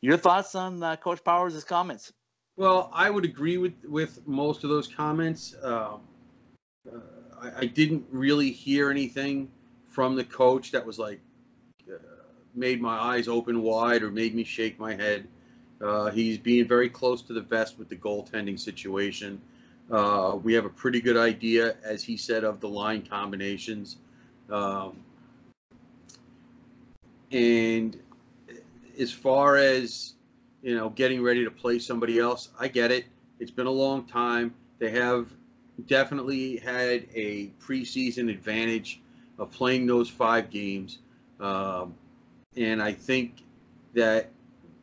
[0.00, 2.12] your thoughts on uh, Coach Powers' comments?
[2.56, 5.54] Well, I would agree with with most of those comments.
[5.62, 5.96] Uh,
[6.90, 6.98] uh,
[7.40, 9.50] I, I, didn't really hear anything
[9.88, 11.20] from the coach that was like
[11.90, 11.96] uh,
[12.54, 15.26] made my eyes open wide or made me shake my head.
[15.80, 19.40] Uh, he's being very close to the vest with the goaltending situation.
[19.90, 23.96] Uh, we have a pretty good idea, as he said, of the line combinations.
[24.50, 24.96] Um,
[27.32, 27.98] and
[28.98, 30.14] as far as
[30.62, 33.06] you know, getting ready to play somebody else, I get it.
[33.38, 34.54] It's been a long time.
[34.78, 35.28] They have
[35.86, 39.00] definitely had a preseason advantage
[39.38, 40.98] of playing those five games,
[41.40, 41.94] um,
[42.56, 43.42] and I think
[43.94, 44.30] that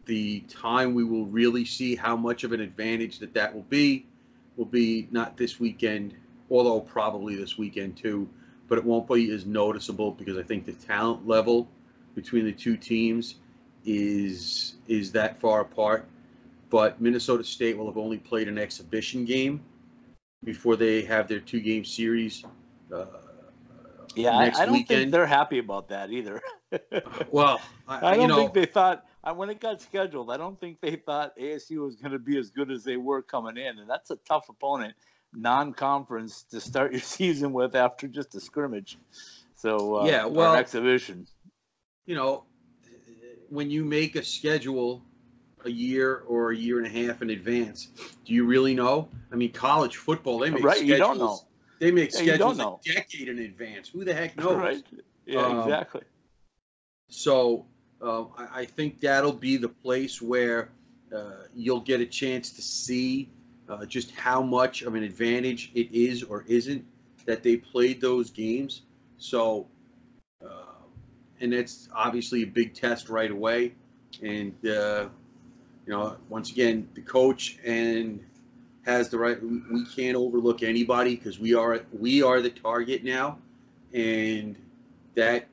[0.08, 4.06] the time we will really see how much of an advantage that that will be
[4.56, 6.16] will be not this weekend,
[6.50, 8.28] although probably this weekend too,
[8.68, 11.68] but it won't be as noticeable because I think the talent level
[12.16, 13.36] between the two teams
[13.86, 16.08] is is that far apart.
[16.70, 19.62] But Minnesota State will have only played an exhibition game
[20.44, 22.44] before they have their two game series.
[22.94, 23.06] Uh,
[24.16, 24.88] yeah, I, I, don't weekend.
[24.88, 26.42] think they're happy about that either.
[27.32, 29.06] well, I, I don't know, think they thought
[29.36, 32.50] when it got scheduled, I don't think they thought ASU was going to be as
[32.50, 34.94] good as they were coming in, and that's a tough opponent,
[35.34, 38.98] non-conference, to start your season with after just a scrimmage.
[39.56, 41.28] So uh, yeah, well, exhibition.
[42.06, 42.46] You know,
[43.50, 45.04] when you make a schedule
[45.66, 47.88] a year or a year and a half in advance,
[48.26, 49.10] do you really know?
[49.32, 50.92] I mean, college football they make right, schedules.
[50.92, 51.40] You don't know.
[51.80, 53.90] They make yeah, schedules a decade in advance.
[53.90, 54.58] Who the heck knows?
[54.58, 54.84] Right.
[55.26, 56.02] Yeah, um, exactly.
[57.10, 57.66] So
[58.02, 60.70] uh, I, think that'll be the place where
[61.16, 63.30] uh, you'll get a chance to see
[63.70, 66.86] uh, just how much of an advantage it is or isn't
[67.26, 68.82] that they played those games.
[69.18, 69.68] So,
[70.44, 70.48] uh,
[71.42, 73.74] and it's obviously a big test right away.
[74.22, 75.10] And uh,
[75.86, 78.24] you know, once again, the coach and
[78.86, 79.38] has the right.
[79.42, 83.38] We can't overlook anybody because we are we are the target now,
[83.94, 84.56] and
[85.16, 85.48] that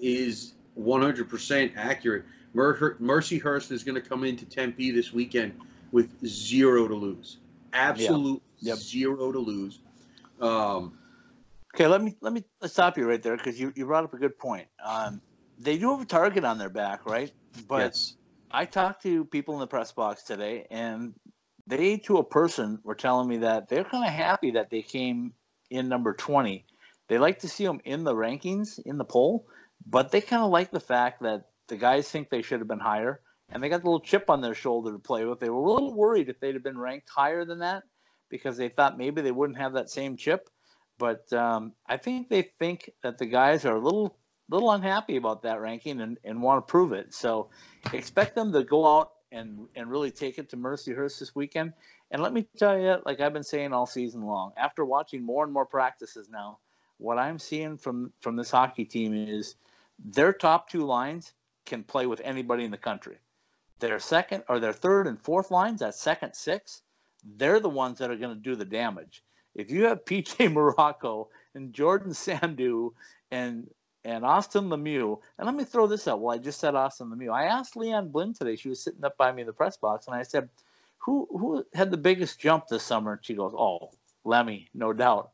[0.00, 2.24] is 100% accurate.
[2.54, 5.58] Mer- Mercyhurst is going to come into Tempe this weekend
[5.90, 7.38] with zero to lose,
[7.72, 8.78] absolute Yep.
[8.78, 9.80] zero to lose.
[10.40, 10.98] Um,
[11.74, 14.12] Okay, let me let me let's stop you right there because you, you brought up
[14.12, 14.68] a good point.
[14.84, 15.22] Um,
[15.58, 17.32] they do have a target on their back, right?
[17.66, 18.14] But yes.
[18.50, 21.14] I talked to people in the press box today, and
[21.66, 25.32] they, to a person, were telling me that they're kind of happy that they came
[25.70, 26.66] in number 20.
[27.08, 29.46] They like to see them in the rankings, in the poll,
[29.86, 32.78] but they kind of like the fact that the guys think they should have been
[32.78, 35.40] higher, and they got a little chip on their shoulder to play with.
[35.40, 37.82] They were a little worried if they'd have been ranked higher than that
[38.28, 40.48] because they thought maybe they wouldn't have that same chip.
[40.98, 44.16] But um, I think they think that the guys are a little
[44.48, 47.14] little unhappy about that ranking and, and want to prove it.
[47.14, 47.50] So
[47.92, 51.72] expect them to go out and, and really take it to Mercyhurst this weekend.
[52.10, 55.44] And let me tell you, like I've been saying all season long, after watching more
[55.44, 56.58] and more practices now,
[56.98, 59.56] what I'm seeing from, from this hockey team is
[59.98, 61.32] their top two lines
[61.66, 63.18] can play with anybody in the country.
[63.78, 66.82] Their second or their third and fourth lines, that second six,
[67.36, 69.22] they're the ones that are going to do the damage.
[69.54, 72.92] If you have PJ Morocco and Jordan Sandhu
[73.30, 73.68] and
[74.04, 75.20] and Austin Lemieux.
[75.38, 76.20] And let me throw this out.
[76.20, 77.32] Well, I just said Austin Lemieux.
[77.32, 78.56] I asked Leanne Blinn today.
[78.56, 80.48] She was sitting up by me in the press box, and I said,
[80.98, 83.90] "Who who had the biggest jump this summer?" And she goes, "Oh,
[84.24, 85.30] Lemmy, no doubt."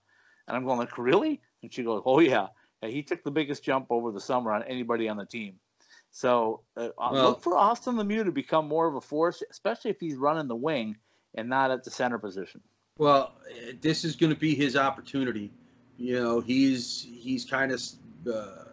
[0.47, 2.49] And I'm going like, "Really?" And she goes, "Oh yeah, yeah
[2.83, 5.55] he took the biggest jump over the summer on anybody on the team."
[6.11, 10.01] So uh, Well- look for Austin Lemieux to become more of a force, especially if
[10.01, 10.97] he's running the wing
[11.35, 12.61] and not at the center position.
[12.99, 13.33] Well,
[13.81, 15.51] this is going to be his opportunity.
[15.99, 17.83] You know, he's he's kind of,
[18.33, 18.64] uh,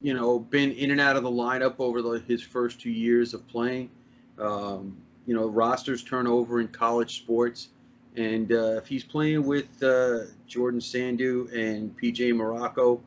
[0.00, 3.32] you know, been in and out of the lineup over the, his first two years
[3.32, 3.90] of playing.
[4.38, 7.68] Um, you know, rosters turn over in college sports,
[8.16, 13.00] and uh, if he's playing with uh, Jordan Sandhu and PJ Morocco,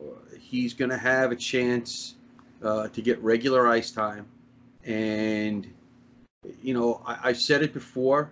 [0.00, 2.14] uh, he's going to have a chance
[2.62, 4.26] uh, to get regular ice time.
[4.84, 5.70] And
[6.62, 8.30] you know, I, I've said it before.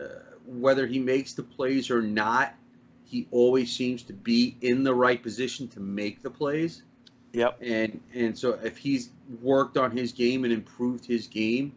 [0.00, 0.06] Uh,
[0.46, 2.54] whether he makes the plays or not,
[3.04, 6.82] he always seems to be in the right position to make the plays.
[7.32, 7.58] Yep.
[7.60, 9.10] And and so if he's
[9.42, 11.72] worked on his game and improved his game,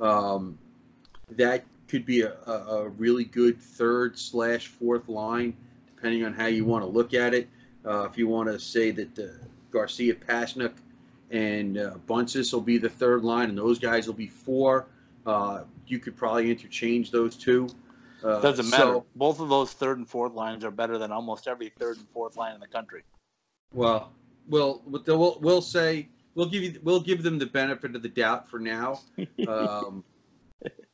[0.00, 0.58] um,
[1.30, 5.54] that could be a, a, really good third slash fourth line,
[5.94, 7.50] depending on how you want to look at it.
[7.84, 9.24] Uh, if you want to say that uh,
[9.70, 10.72] Garcia, Pasichnuk,
[11.30, 14.86] and uh, Buncis will be the third line, and those guys will be four,
[15.26, 17.68] uh, you could probably interchange those two.
[18.24, 18.82] Uh, Doesn't matter.
[18.84, 22.08] so- Both of those third and fourth lines are better than almost every third and
[22.08, 23.02] fourth line in the country.
[23.74, 24.12] Well,
[24.48, 28.48] we'll we'll we'll say we'll give you we'll give them the benefit of the doubt
[28.48, 29.00] for now,
[29.48, 30.04] um,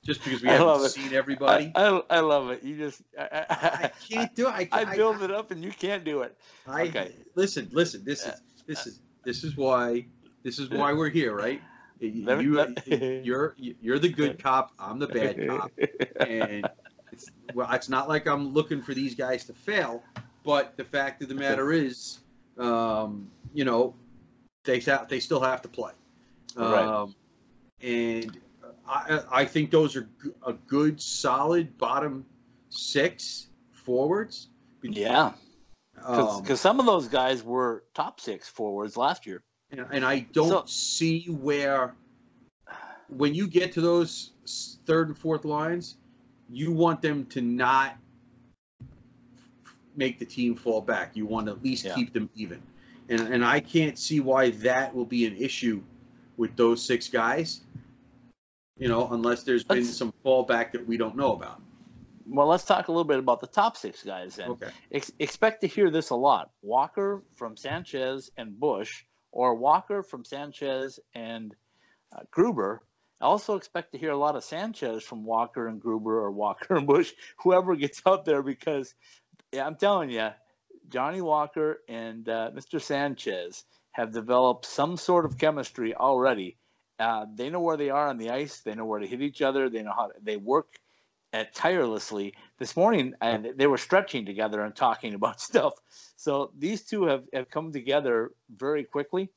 [0.08, 1.70] just because we I haven't seen everybody.
[1.74, 2.62] I, I, I love it.
[2.62, 4.50] You just I, I I, can't do it.
[4.50, 6.34] I, I I, build it up and you can't do it.
[6.66, 7.12] I, okay.
[7.34, 8.04] Listen, listen.
[8.04, 10.06] This is this is this is why
[10.42, 11.60] this is why we're here, right?
[12.00, 14.70] You, Let me- you let- you're you're the good cop.
[14.78, 15.72] I'm the bad cop,
[16.20, 16.64] and
[17.10, 20.04] it's well, it's not like I'm looking for these guys to fail,
[20.44, 22.20] but the fact of the matter is,
[22.56, 23.96] um, you know,
[24.62, 25.90] they have, they still have to play,
[26.54, 26.84] Right.
[26.84, 27.16] um,
[27.82, 28.38] and
[28.88, 30.08] I I think those are
[30.46, 32.24] a good solid bottom
[32.70, 34.48] six forwards.
[34.82, 35.32] Yeah,
[36.04, 39.42] Um, because some of those guys were top six forwards last year.
[39.70, 41.94] and, and I don't So- see where
[43.08, 44.30] when you get to those
[44.86, 45.96] third and fourth lines,
[46.50, 47.96] you want them to not
[49.96, 51.16] make the team fall back.
[51.16, 51.94] You want to at least Yeah.
[51.94, 52.62] keep them even,
[53.08, 55.82] and and I can't see why that will be an issue
[56.36, 57.60] with those six guys.
[58.78, 61.60] You know, unless there's been Let's- some fallback that we don't know about.
[62.30, 64.50] Well, let's talk a little bit about the top six guys then.
[64.50, 64.68] Okay.
[64.92, 66.50] Ex- expect to hear this a lot.
[66.60, 71.54] Walker from Sanchez and Busch, or Walker from Sanchez and
[72.14, 72.82] uh, Gruber.
[73.20, 76.76] I also expect to hear a lot of Sanchez from Walker and Gruber, or Walker
[76.76, 77.12] and Busch,
[77.42, 78.94] whoever gets out there, because
[79.50, 80.28] yeah, I'm telling you,
[80.88, 82.80] Johnny Walker and uh, Mr.
[82.80, 86.56] Sanchez have developed some sort of chemistry already.
[86.98, 88.60] Uh, they know where they are on the ice.
[88.60, 89.68] They know where to hit each other.
[89.68, 90.78] They know how to, they work
[91.32, 92.34] at tirelessly.
[92.58, 95.74] This morning, and they were stretching together and talking about stuff.
[96.16, 99.30] So these two have, have come together very quickly.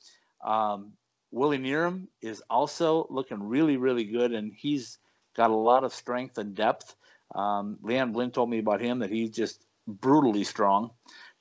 [0.44, 0.94] Um,
[1.32, 4.98] Willie Needham is also looking really, really good, and he's
[5.36, 6.96] got a lot of strength and depth.
[7.34, 10.92] Um, Leanne Blinn told me about him that he's just brutally strong.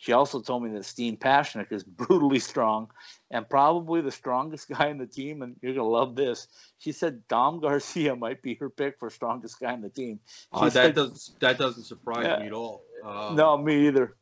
[0.02, 2.90] She also told me that Steen Pasichnuk is brutally strong
[3.30, 5.42] and probably the strongest guy in the team.
[5.42, 6.48] And you're gonna love this.
[6.78, 10.18] She said Dom Garcia might be her pick for strongest guy in the team.
[10.52, 12.38] Uh, that said- doesn't that doesn't surprise Yeah.
[12.40, 12.82] me at all.
[13.04, 14.16] Uh, no, me either.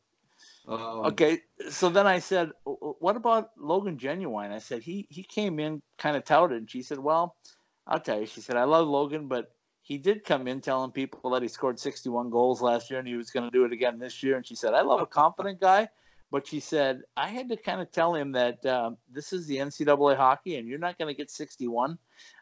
[0.67, 1.39] um, Okay,
[1.69, 5.59] so then I said, "W- w- "What about Logan Genuine?" I said he he came
[5.59, 7.37] in kind of touted, and she said, "Well,
[7.87, 9.49] I'll tell you." She said, "I love Logan, but
[9.89, 13.15] he did come in telling people that he scored 61 goals last year and he
[13.15, 15.59] was going to do it again this year." And she said, "I love a confident
[15.59, 15.89] guy."
[16.31, 19.57] But she said, I had to kind of tell him that um, this is the
[19.57, 21.97] NCAA hockey and you're not going to get 61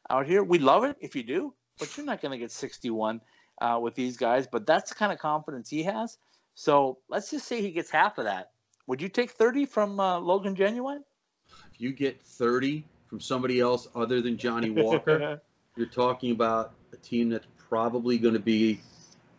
[0.09, 0.43] out here.
[0.43, 3.21] We love it if you do, but you're not going to get 61
[3.61, 4.45] uh, with these guys.
[4.45, 6.17] But that's the kind of confidence he has.
[6.53, 8.51] So let's just say he gets half of that.
[8.87, 11.05] Would you take 30 from uh, Logan Genuine?
[11.77, 15.41] if you get 30 from somebody else other than Johnny Walker,
[15.75, 16.73] you're talking about
[17.07, 18.79] team that's probably going to be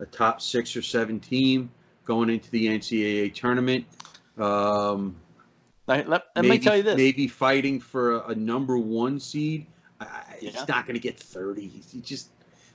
[0.00, 1.70] a top six or seven team
[2.04, 3.84] going into the NCAA tournament.
[4.38, 5.16] Um,
[5.86, 6.96] let, let, let maybe, me tell you this.
[6.96, 9.66] Maybe fighting for a, a number one seed.
[10.00, 10.06] I,
[10.40, 10.50] Yeah.
[10.50, 11.66] He's not going to get 30.
[11.66, 12.30] He's, he just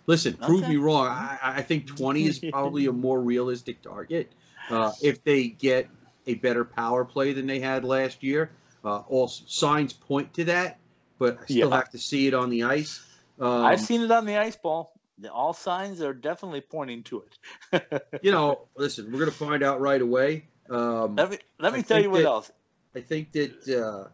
[0.08, 0.34] listen.
[0.34, 1.08] Prove me wrong.
[1.08, 4.34] I, I think 20 is probably a more realistic target.
[4.70, 5.90] Uh, if they get
[6.28, 8.52] a better power play than they had last year,
[8.84, 10.80] uh, all signs point to that.
[11.20, 11.76] But I still Yeah.
[11.78, 13.02] have to see it on the ice.
[13.40, 14.94] Um, I've seen it on the ice ball.
[15.32, 17.24] All signs are definitely pointing to
[17.72, 18.20] it.
[18.22, 20.46] you know, listen, we're going to find out right away.
[20.70, 22.52] Um, let me let me I tell you what that- else.
[22.96, 24.08] I think that uh,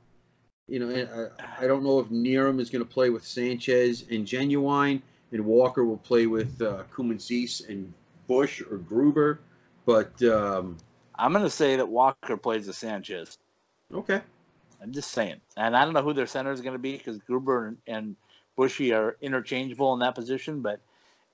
[0.68, 4.06] you know, and I, I don't know if Niram is going to play with Sanchez
[4.10, 5.02] and Genuine,
[5.32, 7.94] and Walker will play with uh, Koumontzis and
[8.28, 9.40] Busch or Gruber.
[9.86, 10.78] But um,
[11.16, 13.38] I'm going to say that Walker plays the Sanchez.
[13.94, 14.22] okay,
[14.82, 15.42] I'm just saying.
[15.58, 18.16] And I don't know who their center is going to be because Gruber and, and
[18.60, 20.82] Bushy are interchangeable in that position, but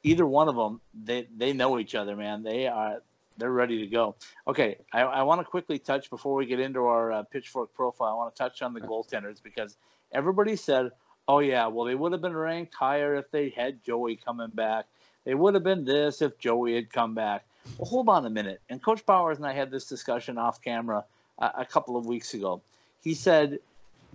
[0.03, 2.43] either one of them, they, they know each other, man.
[2.43, 3.01] They are
[3.35, 4.15] they're ready to go.
[4.47, 8.09] Okay, I, I want to quickly touch before we get into our uh, pitchfork profile.
[8.09, 9.75] I want to touch on the goaltenders because
[10.11, 10.91] everybody said,
[11.27, 14.85] "Oh yeah, well they would have been ranked higher if they had Joey coming back.
[15.23, 17.43] They would have been this if Joey had come back."
[17.79, 18.61] Well, hold on a minute.
[18.69, 21.03] And Coach Powers and I had this discussion off camera
[21.39, 22.61] a, a couple of weeks ago.
[23.01, 23.57] He said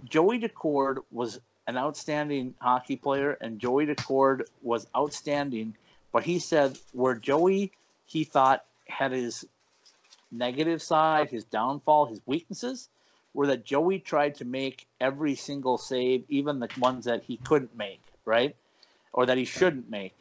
[0.05, 5.77] Joey Daccord was an outstanding hockey player, and Joey Daccord was outstanding.
[6.13, 7.71] But he said where Joey,
[8.07, 9.47] he thought, had his
[10.33, 12.89] negative side, his downfall, his weaknesses,
[13.35, 17.77] were that Joey tried to make every single save, even the ones that he couldn't
[17.77, 18.57] make, right?
[19.13, 20.17] Or that he shouldn't make.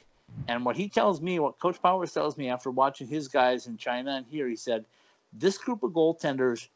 [0.47, 3.77] And what he tells me, what Coach Powers tells me after watching his guys in
[3.77, 4.85] China and here, he said,
[5.33, 6.67] this group of goaltenders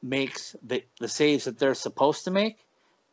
[0.00, 2.58] makes the, the saves that they're supposed to make,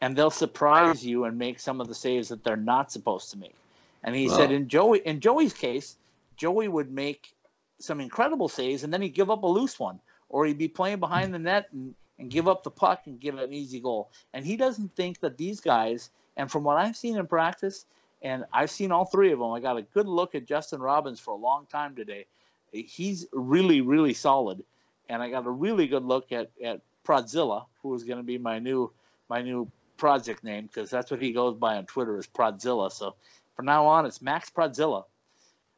[0.02, 3.38] and they'll surprise you and make some of the saves that they're not supposed to
[3.38, 3.56] make.
[4.04, 5.96] And he said in Joey in Joey's case,
[6.36, 7.34] Joey would make
[7.80, 10.00] some incredible saves and then he'd give up a loose one.
[10.30, 13.38] Or he'd be playing behind the net and, and give up the puck and give
[13.38, 14.10] an easy goal.
[14.34, 17.86] And he doesn't think that these guys, and from what I've seen in practice,
[18.22, 21.22] and I've seen all three of them, I got a good look at Justin Robbins
[21.22, 22.26] for a long time today.
[22.74, 24.64] He's really, really solid
[25.10, 28.38] and I got a really good look at at Prodzilla, who is going to be
[28.38, 28.92] my new
[29.30, 32.92] my new project name because that's what he goes by on Twitter is Prodzilla.
[32.92, 33.16] So
[33.56, 35.04] from now on, it's Max Prodzilla.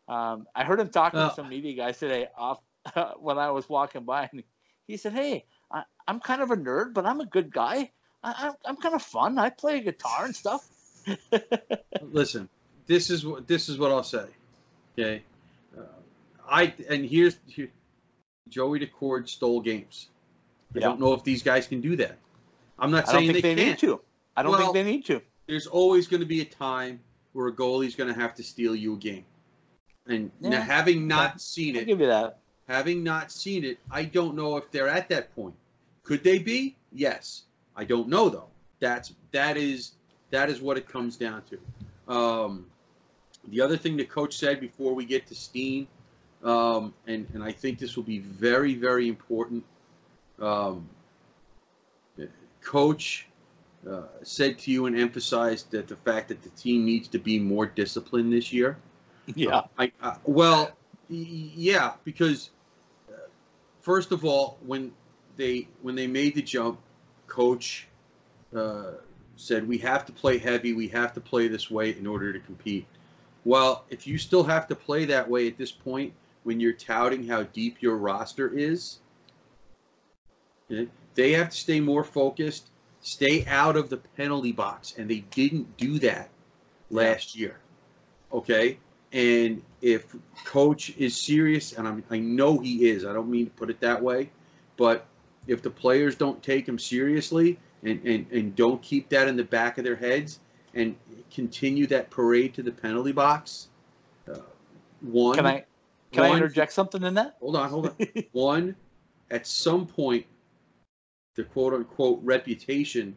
[0.07, 1.29] Um, I heard him talking Oh.
[1.29, 2.59] to some media guys today off
[3.19, 4.43] when I was walking by, and
[4.87, 7.91] he said, "Hey, I, I'm kind of a nerd, but I'm a good guy.
[8.23, 9.37] I, I'm, I'm kind of fun.
[9.37, 10.67] I play guitar and stuff."
[12.01, 12.49] listen,
[12.87, 14.25] this is what this is what I'll say.
[14.97, 15.23] Okay,
[15.77, 15.83] uh,
[16.49, 17.69] I and here's here,
[18.49, 20.09] Joey Daccord stole games.
[20.75, 20.85] I Yeah.
[20.87, 22.17] don't know if these guys can do that.
[22.79, 24.01] I'm not I saying they, they, need can't.
[24.35, 25.21] I don't Well, think they need to.
[25.47, 26.99] there's always going to be a time
[27.33, 29.25] where a goalie's going to have to steal you a game.
[30.07, 32.39] And now, having not seen I'll it, give you that.
[32.67, 35.53] having not seen it, I don't know if they're at that point.
[36.03, 36.75] Could they be?
[36.91, 37.43] Yes.
[37.75, 38.47] I don't know though.
[38.79, 39.91] That's that is
[40.31, 42.13] that is what it comes down to.
[42.13, 42.65] Um,
[43.49, 45.87] the other thing the coach said before we get to Steen,
[46.43, 49.63] um, and and I think this will be very very important.
[50.39, 50.89] Um,
[52.61, 53.27] coach
[53.87, 57.39] uh, said to you and emphasized that the fact that the team needs to be
[57.39, 58.77] more disciplined this year.
[59.35, 59.61] Yeah.
[59.77, 60.71] I, uh, well,
[61.07, 62.49] yeah, because
[63.09, 63.13] uh,
[63.81, 64.91] first of all, when
[65.37, 66.79] they when they made the jump,
[67.27, 67.87] coach
[68.55, 68.91] uh,
[69.37, 72.39] said we have to play heavy, we have to play this way in order to
[72.39, 72.85] compete.
[73.45, 76.13] Well, if you still have to play that way at this point,
[76.43, 78.99] when you're touting how deep your roster is,
[80.69, 82.69] eh, they have to stay more focused,
[83.01, 86.29] stay out of the penalty box, and they didn't do that
[86.89, 87.59] last year.
[88.31, 88.77] Okay,
[89.11, 93.51] and if coach is serious, and I'm, I know he is, I don't mean to
[93.51, 94.29] put it that way,
[94.77, 95.05] but
[95.47, 99.43] if the players don't take him seriously and, and, and don't keep that in the
[99.43, 100.39] back of their heads
[100.75, 100.95] and
[101.33, 103.69] continue that parade to the penalty box,
[104.31, 104.37] uh,
[105.01, 105.35] one.
[105.35, 105.65] Can I
[106.11, 107.37] can I interject something in that?
[107.39, 108.23] Hold on, hold on.
[108.31, 108.75] one,
[109.31, 110.25] at some point,
[111.39, 113.15] the quote unquote reputation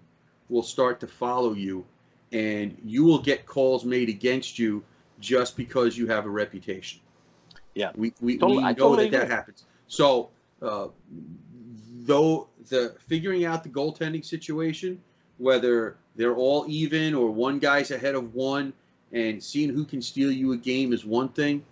[0.49, 1.85] will start to follow you,
[2.31, 4.85] and you will get calls made against you
[5.19, 7.01] just because you have a reputation.
[7.75, 7.91] Yeah.
[7.97, 9.65] we we, Totally- we know totally that that happens.
[9.89, 10.31] So,
[10.63, 10.89] uh,
[12.05, 15.01] though the figuring out the goaltending situation,
[15.39, 18.73] whether they're all even or one guy's ahead of one,
[19.11, 21.65] and seeing who can steal you a game is one thing.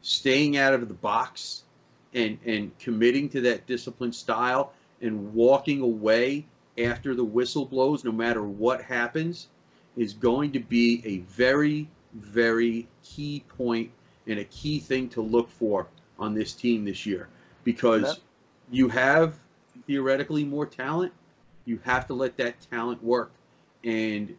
[0.00, 1.64] Staying out of the box
[2.14, 6.46] and and committing to that disciplined style and walking away
[6.78, 9.48] after the whistle blows, no matter what happens,
[9.96, 13.90] is going to be a very, very key point
[14.26, 15.86] and a key thing to look for
[16.18, 17.28] on this team this year.
[17.64, 18.18] Because That-
[18.70, 19.38] you have
[19.86, 21.12] theoretically more talent,
[21.64, 23.32] you have to let that talent work.
[23.82, 24.36] And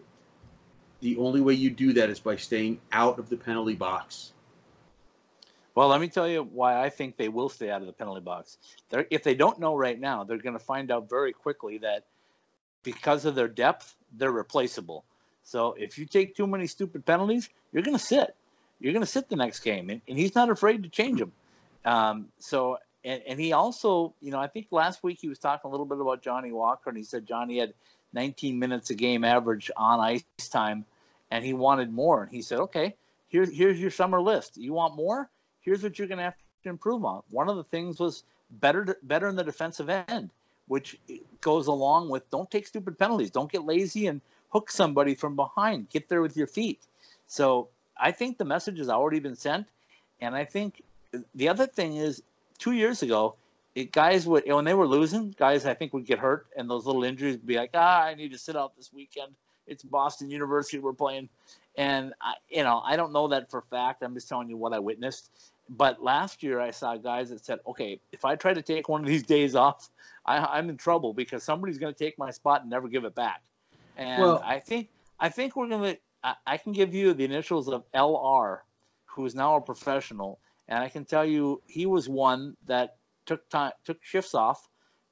[1.01, 4.31] the only way you do that is by staying out of the penalty box.
[5.73, 8.21] Well, let me tell you why I think they will stay out of the penalty
[8.21, 8.57] box.
[8.89, 12.05] They're, if they don't know right now, they're going to find out very quickly that
[12.83, 15.05] because of their depth, they're replaceable.
[15.43, 18.35] So if you take too many stupid penalties, you're going to sit.
[18.79, 21.31] You're going to sit the next game, and, and he's not afraid to change them.
[21.85, 25.69] Um, so, and, and he also, you know, I think last week he was talking
[25.69, 27.73] a little bit about Johnny Walker, and he said Johnny had
[28.13, 30.85] 19 minutes a game average on ice time,
[31.29, 32.23] and he wanted more.
[32.23, 32.95] And he said, okay,
[33.29, 34.57] here's here's your summer list.
[34.57, 35.29] You want more?
[35.61, 37.23] Here's what you're going to have to improve on.
[37.29, 38.23] One of the things was
[38.59, 40.29] better better in the defensive end,
[40.67, 40.97] which
[41.39, 45.89] goes along with don't take stupid penalties, don't get lazy and hook somebody from behind.
[45.89, 46.79] Get there with your feet.
[47.27, 49.67] So I think the message has already been sent,
[50.19, 50.81] and I think
[51.35, 52.21] the other thing is
[52.57, 53.35] two years ago,
[53.75, 56.85] it, guys would when they were losing, guys I think would get hurt, and those
[56.85, 59.31] little injuries would be like, ah, I need to sit out this weekend.
[59.67, 61.29] It's Boston University we're playing,
[61.75, 64.03] and I, you know I don't know that for a fact.
[64.03, 65.29] I'm just telling you what I witnessed.
[65.69, 69.01] But last year I saw guys that said, okay, if I try to take one
[69.01, 69.89] of these days off,
[70.25, 73.15] I, I'm in trouble because somebody's going to take my spot and never give it
[73.15, 73.41] back.
[73.95, 75.99] And Well- I think I think we're going to.
[76.23, 78.59] I, I can give you the initials of LR,
[79.05, 83.47] who is now a professional, and I can tell you he was one that took
[83.49, 84.67] time, took shifts off,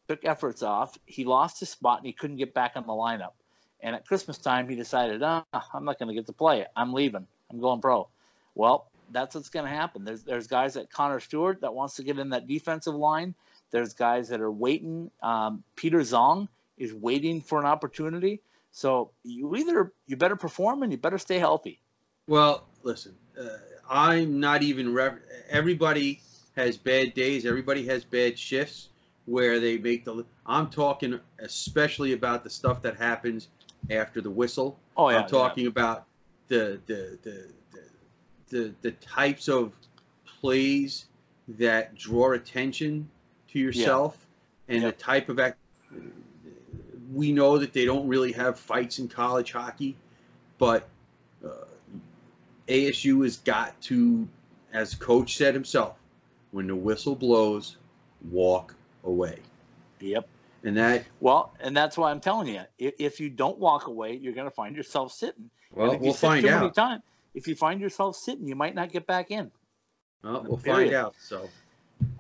[0.08, 0.98] took efforts off.
[1.06, 3.34] He lost his spot and he couldn't get back on the lineup.
[3.82, 6.66] And at Christmas time, he decided, ah, I'm not going to get to play.
[6.76, 7.26] I'm leaving.
[7.50, 8.08] I'm going pro.
[8.56, 10.04] Well, that's what's going to happen.
[10.04, 13.36] There's there's guys like Connor Stewart that wants to get in that defensive line.
[13.72, 15.12] There's guys that are waiting.
[15.22, 18.42] Um, Peter Zong is waiting for an opportunity.
[18.72, 21.80] So you either you better perform and you better stay healthy.
[22.28, 23.48] Well, listen, uh,
[23.90, 24.94] I'm not even.
[24.94, 25.20] Rev-
[25.50, 26.22] everybody
[26.56, 27.46] has bad days.
[27.46, 28.90] Everybody has bad shifts
[29.26, 30.26] where they make the.
[30.46, 33.48] I'm talking especially about the stuff that happens
[33.90, 34.80] after the whistle.
[34.98, 36.06] Oh yeah, I'm talking about
[36.48, 37.82] the the, the the
[38.50, 39.74] the the types of
[40.42, 41.06] plays
[41.48, 43.10] that draw attention
[43.52, 44.28] to yourself
[44.68, 44.88] and Yeah.
[44.90, 45.58] the type of act.
[47.14, 49.96] We know that they don't really have fights in college hockey,
[50.60, 50.88] but
[51.44, 51.50] uh,
[52.68, 54.28] ASU has got to,
[54.72, 55.98] as coach said himself,
[56.52, 57.78] when the whistle blows,
[58.30, 59.40] walk away,
[60.02, 60.28] Yep.
[60.64, 64.16] And that Well, and that's why I'm telling you, if, if you don't walk away,
[64.16, 65.50] you're going to find yourself sitting.
[65.74, 66.76] well we'll find out.
[66.76, 67.02] time,
[67.34, 69.52] if you find yourself sitting, you might not get back in.
[70.24, 70.92] Well, we'll Period.
[70.92, 71.16] find out.
[71.20, 71.50] So.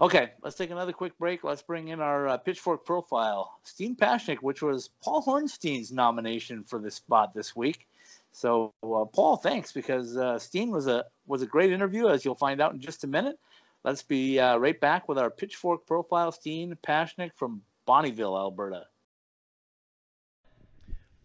[0.01, 1.43] Okay, let's take another quick break.
[1.43, 6.79] Let's bring in our uh, pitchfork profile, Steen Pasichnuk, which was Paul Hornstein's nomination for
[6.79, 7.87] this spot this week.
[8.31, 12.35] So, uh, Paul, thanks because uh, Steen was a was a great interview, as you'll
[12.35, 13.39] find out in just a minute.
[13.83, 18.85] Let's be uh, right back with our pitchfork profile, Steen Pasichnuk from Bonnyville, Alberta.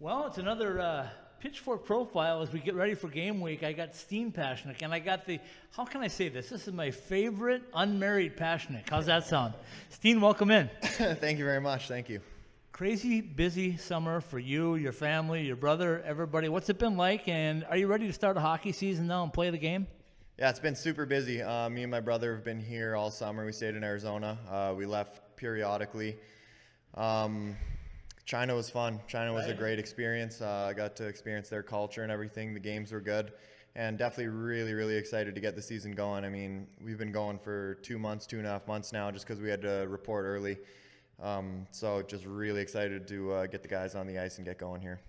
[0.01, 1.09] Well, it's another uh,
[1.39, 3.63] pitchfork profile as we get ready for game week.
[3.63, 5.41] I got Steen Pasichnuk, and I got the,
[5.77, 6.49] how can I say this?
[6.49, 8.89] This is my favorite unmarried Pasichnuk.
[8.89, 9.53] How's that sound?
[9.91, 10.71] Steen, welcome in.
[10.83, 11.87] Thank you very much.
[11.87, 12.23] Thank you.
[12.73, 16.49] Crazy busy summer for you, your family, your brother, everybody.
[16.49, 17.29] What's it been like?
[17.29, 19.87] And are you ready to start a hockey season now and play the game?
[20.39, 21.43] Yeah, it's been super busy.
[21.43, 23.45] Uh, me and my brother have been here all summer.
[23.45, 24.39] We stayed in Arizona.
[24.51, 26.17] Uh, we left periodically.
[26.97, 27.57] Um,
[28.25, 29.01] China was fun.
[29.07, 30.41] China was a great experience.
[30.41, 32.55] Uh, I got to experience their culture and everything.
[32.55, 33.33] The games were good.
[33.77, 36.25] And definitely really, really excited to get the season going.
[36.25, 39.27] I mean, we've been going for two months, two and a half months now, just
[39.27, 40.59] because we had to report early.
[41.21, 44.59] Um, so just really excited to uh, get the guys on the ice and get
[44.59, 45.01] going here.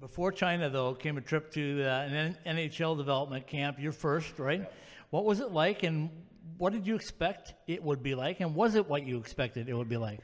[0.00, 4.70] Before China, though, came a trip to uh, an NHL development camp, your first, right?
[5.10, 6.10] What was it like, and
[6.58, 9.74] what did you expect it would be like, and was it what you expected it
[9.74, 10.20] would be like?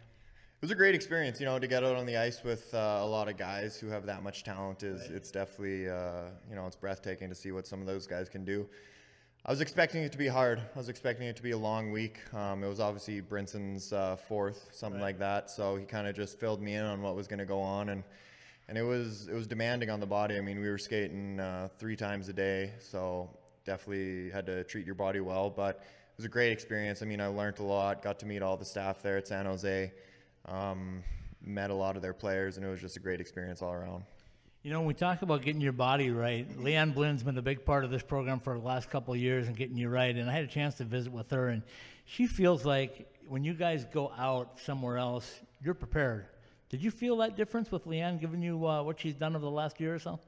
[0.61, 2.99] It was a great experience, you know, to get out on the ice with uh,
[3.01, 4.83] a lot of guys who have that much talent.
[4.83, 8.29] Is it's definitely, uh, you know, it's breathtaking to see what some of those guys
[8.29, 8.69] can do.
[9.47, 10.59] I was expecting it to be hard.
[10.59, 12.19] I was expecting it to be a long week.
[12.35, 15.51] Um, it was obviously Brinson's uh, fourth, something like that.
[15.51, 17.89] So he kind of just filled me in on what was going to go on,
[17.89, 18.05] and
[18.69, 20.37] and it was it was demanding on the body.
[20.37, 23.31] I mean, we were skating uh, three times a day, so
[23.65, 25.49] definitely had to treat your body well.
[25.49, 27.01] But it was a great experience.
[27.01, 28.03] I mean, I learned a lot.
[28.03, 29.91] Got to meet all the staff there at San Jose.
[30.47, 31.03] Um,
[31.43, 34.05] met a lot of their players, and it was just a great experience all around.
[34.62, 37.64] You know, when we talk about getting your body right, Leanne Blinn's been a big
[37.64, 40.14] part of this program for the last couple of years and getting you right.
[40.14, 41.62] And I had a chance to visit with her, and
[42.05, 46.26] she feels like when you guys go out somewhere else, you're prepared.
[46.68, 49.51] Did you feel that difference with Leanne giving you uh, what she's done over the
[49.51, 50.20] last year or so?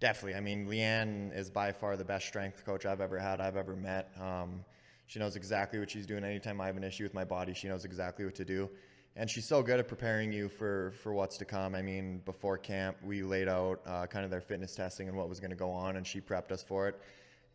[0.00, 0.36] Definitely.
[0.36, 3.76] I mean, Leanne is by far the best strength coach I've ever had, I've ever
[3.76, 4.10] met.
[4.20, 4.64] Um,
[5.06, 6.24] she knows exactly what she's doing.
[6.24, 8.70] Anytime I have an issue with my body, she knows exactly what to do
[9.16, 11.74] and she's so good at preparing you for for what's to come.
[11.74, 15.28] I mean, before camp, we laid out uh, kind of their fitness testing and what
[15.28, 17.00] was going to go on, and she prepped us for it.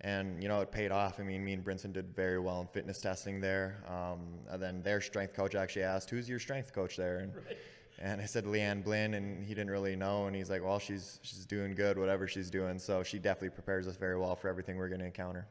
[0.01, 1.19] And you know, it paid off.
[1.19, 3.83] I mean, me and Brinson did very well in fitness testing there.
[3.87, 7.57] Um, and then their strength coach actually asked, "Who's your strength coach there?" And, right.
[7.99, 10.25] and I said Leanne Blinn, and he didn't really know.
[10.25, 13.87] And he's like, "Well, she's she's doing good, whatever she's doing." So she definitely prepares
[13.87, 15.47] us very well for everything we're going to encounter.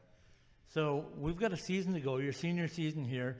[0.73, 2.17] So we've got a season to go.
[2.17, 3.37] Your senior season here.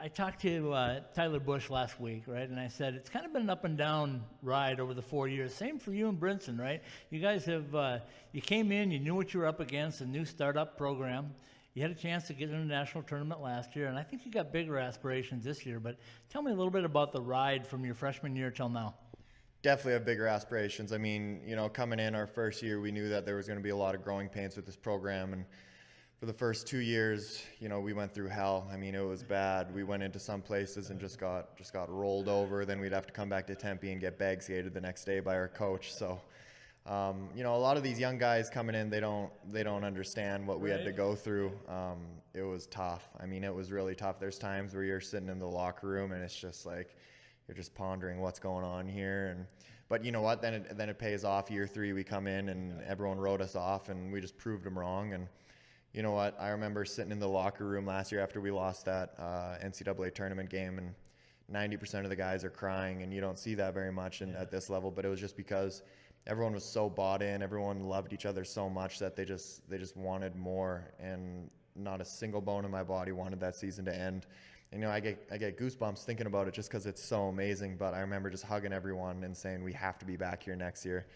[0.00, 2.46] I talked to uh, Tyler Busch last week, right?
[2.46, 5.28] And I said it's kind of been an up and down ride over the four
[5.28, 5.54] years.
[5.54, 6.82] Same for you and Brinson, right?
[7.08, 7.98] You guys have uh,
[8.32, 11.32] you came in, you knew what you were up against, a new startup program.
[11.72, 14.26] You had a chance to get in a national tournament last year, and I think
[14.26, 15.80] you got bigger aspirations this year.
[15.80, 15.96] But
[16.28, 18.94] tell me a little bit about the ride from your freshman year till now.
[19.62, 20.92] Definitely have bigger aspirations.
[20.92, 23.58] I mean, you know, coming in our first year, we knew that there was going
[23.58, 25.44] to be a lot of growing pains with this program, and
[26.18, 28.66] for the first two years, you know, we went through hell.
[28.72, 29.72] I mean, it was bad.
[29.72, 32.64] We went into some places and just got just got rolled over.
[32.64, 35.20] Then we'd have to come back to Tempe and get bag skated the next day
[35.20, 35.92] by our coach.
[35.94, 36.20] So,
[36.86, 39.84] um, you know, a lot of these young guys coming in, they don't they don't
[39.84, 41.52] understand what we had to go through.
[41.68, 41.98] Um,
[42.34, 43.08] it was tough.
[43.20, 44.18] I mean, it was really tough.
[44.18, 46.96] There's times where you're sitting in the locker room and it's just like
[47.46, 49.46] you're just pondering what's going on here and.
[49.90, 50.42] But you know what?
[50.42, 51.50] Then it, then it pays off.
[51.50, 54.78] Year three, we come in and everyone wrote us off, and we just proved them
[54.78, 55.14] wrong.
[55.14, 55.26] And
[55.98, 56.40] you know what?
[56.40, 60.14] I remember sitting in the locker room last year after we lost that uh, NCAA
[60.14, 60.94] tournament game, and
[61.52, 64.48] 90% of the guys are crying, and you don't see that very much in, at
[64.48, 64.92] this level.
[64.92, 65.82] But it was just because
[66.24, 69.76] everyone was so bought in, everyone loved each other so much that they just they
[69.76, 73.92] just wanted more, and not a single bone in my body wanted that season to
[73.92, 74.28] end.
[74.70, 77.22] And, you know, I get I get goosebumps thinking about it just because it's so
[77.22, 77.76] amazing.
[77.76, 80.84] But I remember just hugging everyone and saying we have to be back here next
[80.84, 81.06] year.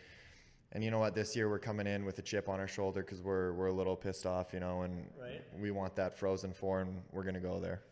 [0.73, 1.15] And you know what?
[1.15, 3.73] This year we're coming in with a chip on our shoulder because we're we're a
[3.73, 5.43] little pissed off, you know, and right.
[5.61, 7.83] we want that Frozen Four, and we're going to go there.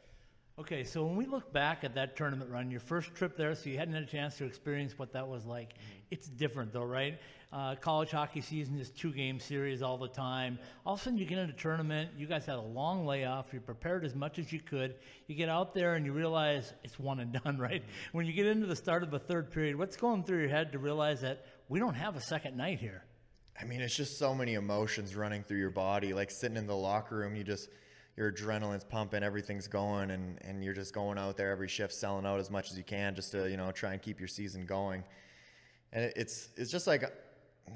[0.61, 3.71] Okay, so when we look back at that tournament run, your first trip there, so
[3.71, 5.73] you hadn't had a chance to experience what that was like.
[5.73, 6.01] Mm-hmm.
[6.11, 7.19] It's different, though, right?
[7.51, 10.59] Uh, college hockey season is two game series all the time.
[10.85, 12.11] All of a sudden, you get into a tournament.
[12.15, 13.55] You guys had a long layoff.
[13.55, 14.97] You prepared as much as you could.
[15.29, 17.81] You get out there and you realize it's one and done, right?
[17.81, 18.17] Mm-hmm.
[18.19, 20.73] When you get into the start of the third period, what's going through your head
[20.73, 23.05] to realize that we don't have a second night here.
[23.59, 26.13] I mean, it's just so many emotions running through your body.
[26.13, 27.71] Like sitting in the locker room, you just
[28.17, 32.27] your adrenaline's pumping, everything's going, and and you're just going out there every shift, selling
[32.27, 34.67] out as much as you can, just to you know try and keep your season
[34.67, 35.05] going.
[35.93, 37.05] And it's it's just like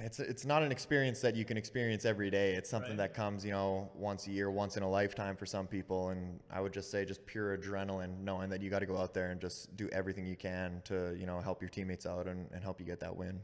[0.01, 2.55] it's it's not an experience that you can experience every day.
[2.55, 3.12] It's something right.
[3.12, 6.09] that comes, you know, once a year, once in a lifetime for some people.
[6.09, 9.14] And I would just say, just pure adrenaline, knowing that you got to go out
[9.14, 12.49] there and just do everything you can to, you know, help your teammates out and,
[12.53, 13.40] and help you get that win.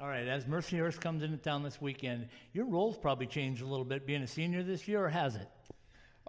[0.00, 3.84] All right, as Mercyhurst comes into town this weekend, your role's probably changed a little
[3.84, 5.48] bit being a senior this year, or has it?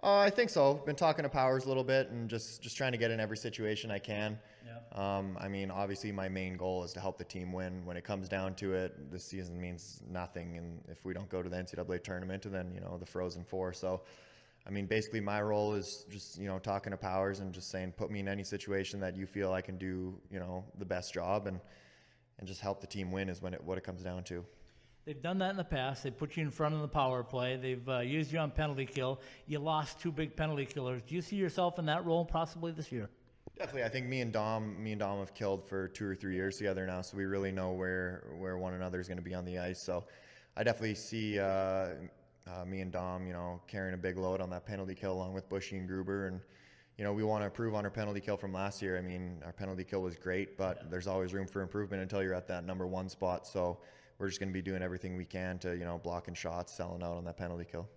[0.02, 0.74] Uh, I think so.
[0.74, 3.36] Been talking to Powers a little bit and just just trying to get in every
[3.36, 4.40] situation I can.
[4.66, 5.18] Yeah.
[5.18, 7.84] Um, I mean, obviously, my main goal is to help the team win.
[7.84, 11.40] When it comes down to it, this season means nothing, and if we don't go
[11.40, 13.72] to the NCAA tournament, then you know the Frozen Four.
[13.72, 14.00] So,
[14.66, 17.92] I mean, basically, my role is just you know talking to Powers and just saying,
[17.92, 21.14] put me in any situation that you feel I can do, you know, the best
[21.14, 21.60] job and
[22.40, 24.44] and just help the team win is when it what it comes down to.
[25.04, 26.02] They've done that in the past.
[26.02, 27.56] They put you in front of the power play.
[27.56, 29.20] They've uh, used you on penalty kill.
[29.46, 31.02] You lost two big penalty killers.
[31.06, 33.08] Do you see yourself in that role possibly this year?
[33.56, 33.84] Definitely.
[33.84, 36.56] I think me and Dom, me and Dom have killed for two or three years
[36.56, 39.44] together now, so we really know where where one another is going to be on
[39.44, 39.82] the ice.
[39.82, 40.04] So
[40.56, 44.50] I definitely see uh, uh, me and Dom, you know, carrying a big load on
[44.50, 46.40] that penalty kill along with Bushy and Gruber, and
[47.00, 48.98] you know we want to improve on our penalty kill from last year.
[48.98, 50.88] I mean, our penalty kill was great, but yeah.
[50.90, 53.46] there's always room for improvement until you're at that number one spot.
[53.46, 53.78] So
[54.18, 57.02] we're just going to be doing everything we can to, you know, blocking shots, selling
[57.02, 57.88] out on that penalty kill.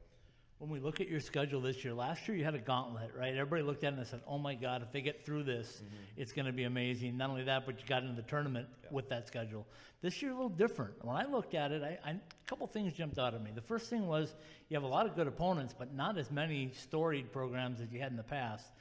[0.59, 3.35] when we look at your schedule this year, last year you had a gauntlet, right?
[3.35, 6.21] Everybody looked at it and said, "Oh my God, if they get through this, mm-hmm.
[6.21, 8.89] it's going to be amazing." Not only that, but you got into the tournament yeah.
[8.89, 9.67] with that schedule.
[10.01, 10.93] This year a little different.
[11.03, 13.51] When I looked at it, I, I, a couple things jumped out at me.
[13.53, 14.33] The first thing was
[14.69, 17.99] you have a lot of good opponents, but not as many storied programs as you
[17.99, 18.71] had in the past.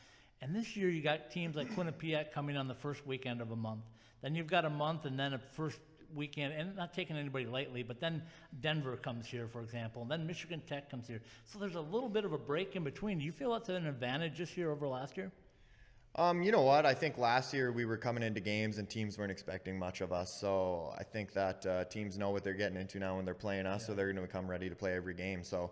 [0.43, 3.57] And this year you got teams like Quinnipiac coming on the first weekend of a
[3.57, 3.85] month.
[4.23, 5.79] Then you've got a month and then a first
[6.15, 8.23] weekend, and not taking anybody lightly, but then
[8.61, 11.23] Denver comes here, for example, and then Michigan Tech comes here.
[11.47, 13.19] So there's a little bit of a break in between.
[13.19, 15.31] Do you feel that's an advantage this year over last year?
[16.17, 16.85] Um, you know what?
[16.85, 20.13] I think last year we were coming into games and teams weren't expecting much of
[20.13, 20.39] us.
[20.39, 23.65] So I think that uh, teams know what they're getting into now when they're playing
[23.65, 23.87] us, yeah.
[23.87, 25.43] so they're going to come ready to play every game.
[25.43, 25.71] So,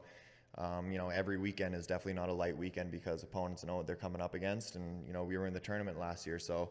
[0.59, 3.87] um, you know, every weekend is definitely not a light weekend because opponents know what
[3.87, 4.77] they're coming up against.
[4.77, 6.39] And, you know, we were in the tournament last year.
[6.39, 6.71] So,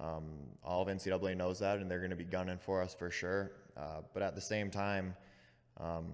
[0.00, 0.24] um,
[0.64, 3.52] all of NCAA knows that, and they're going to be gunning for us for sure.
[3.76, 5.14] Uh, but at the same time,
[5.78, 6.06] um,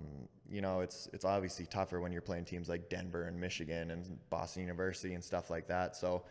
[0.50, 4.18] you know, it's it's obviously tougher when you're playing teams like Denver and Michigan and
[4.28, 5.96] Boston University and stuff like that.
[5.96, 6.24] So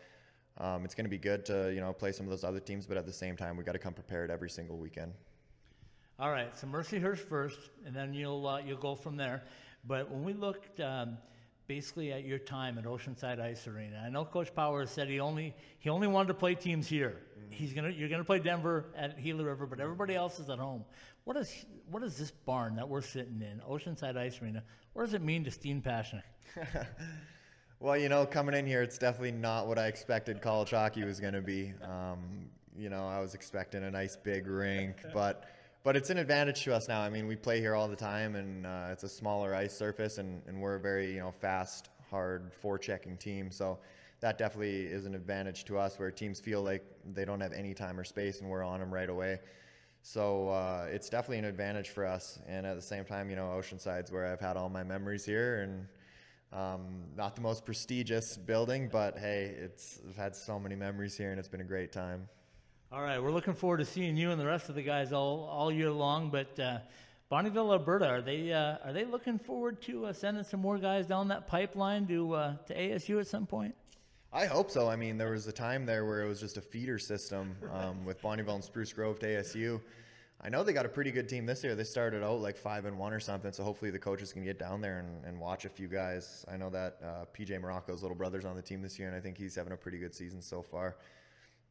[0.58, 2.86] um, it's going to be good to you know play some of those other teams,
[2.86, 5.14] but at the same time, we got to come prepared every single weekend.
[6.20, 9.44] All right, so Mercyhurst first, and then you'll uh, you'll go from there.
[9.86, 10.80] But when we looked.
[10.80, 11.18] Um,
[11.70, 14.02] basically at your time at Oceanside Ice Arena.
[14.04, 17.16] I know Coach Powers said he only he only wanted to play teams here.
[17.40, 17.52] Mm-hmm.
[17.52, 20.84] He's gonna you're gonna play Denver at Gila River, but everybody else is at home.
[21.26, 24.64] What is what is this barn that we're sitting in, Oceanside Ice Arena?
[24.94, 26.24] What does it mean to Steen Pasichnuk?
[27.80, 31.20] well, you know, coming in here, it's definitely not what I expected college hockey was
[31.20, 31.74] going to be.
[31.84, 35.46] Um, you know, I was expecting a nice big rink, but
[35.90, 37.02] but it's an advantage to us now.
[37.02, 40.20] I mean, we play here all the time, and uh, it's a smaller ice surface,
[40.20, 43.50] and, and we're a very you know fast, hard forechecking team.
[43.50, 43.80] So
[44.20, 46.86] that definitely is an advantage to us, where teams feel like
[47.16, 49.40] they don't have any time or space, and we're on them right away.
[50.04, 52.38] So uh, it's definitely an advantage for us.
[52.48, 55.62] And at the same time, you know, Oceanside's where I've had all my memories here,
[55.64, 55.88] and
[56.54, 61.32] um, not the most prestigious building, but hey, it's I've had so many memories here,
[61.32, 62.30] and it's been a great time.
[62.92, 65.48] All right, we're looking forward to seeing you and the rest of the guys all,
[65.52, 66.32] all year long.
[66.32, 66.80] But uh,
[67.32, 71.06] Bonnyville, Alberta, are they uh, are they looking forward to uh, sending some more guys
[71.06, 73.76] down that pipeline to uh, to ASU at some point?
[74.34, 74.90] I hope so.
[74.90, 78.06] I mean, there was a time there where it was just a feeder system um,
[78.06, 79.80] with Bonnyville and Spruce Grove to ASU.
[80.42, 81.76] I know they got a pretty good team this year.
[81.76, 83.52] They started out like five and one or something.
[83.52, 86.44] So hopefully the coaches can get down there and, and watch a few guys.
[86.52, 89.20] I know that uh, PJ Morocco's little brother's on the team this year, and I
[89.20, 90.96] think he's having a pretty good season so far.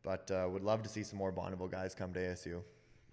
[0.02, 2.62] But uh, would love to see some more Bonnyville guys come to ASU.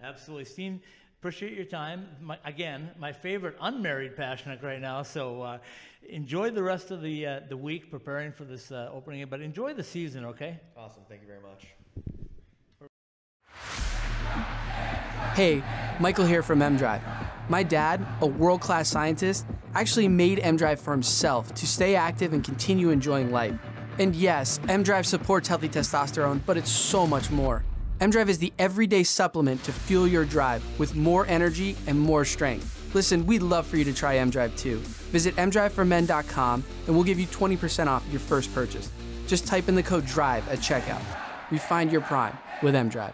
[0.02, 0.46] Absolutely.
[0.46, 0.82] Steen,
[1.20, 2.08] appreciate your time.
[2.22, 5.02] My, again, my favorite unmarried Pasichnuk right now.
[5.02, 5.58] So uh,
[6.08, 9.74] enjoy the rest of the, uh, the week preparing for this uh, opening, but enjoy
[9.74, 10.60] the season, okay?
[10.78, 11.04] Awesome.
[11.10, 11.68] Thank you very much.
[15.34, 15.64] Hey,
[16.00, 17.02] Michael here from M-Drive.
[17.50, 22.90] My dad, a world-class scientist, actually made M-Drive for himself to stay active and continue
[22.90, 23.58] enjoying life.
[24.00, 27.64] And yes, M-Drive supports healthy testosterone, but it's so much more.
[28.02, 32.94] M-Drive is the everyday supplement to fuel your drive with more energy and more strength.
[32.94, 34.78] Listen, we'd love for you to try M-Drive too.
[35.12, 38.90] Visit mdriveformen.com and we'll give you 20% off your first purchase.
[39.28, 41.02] Just type in the code DRIVE at checkout.
[41.52, 43.14] Refine your prime with M-Drive.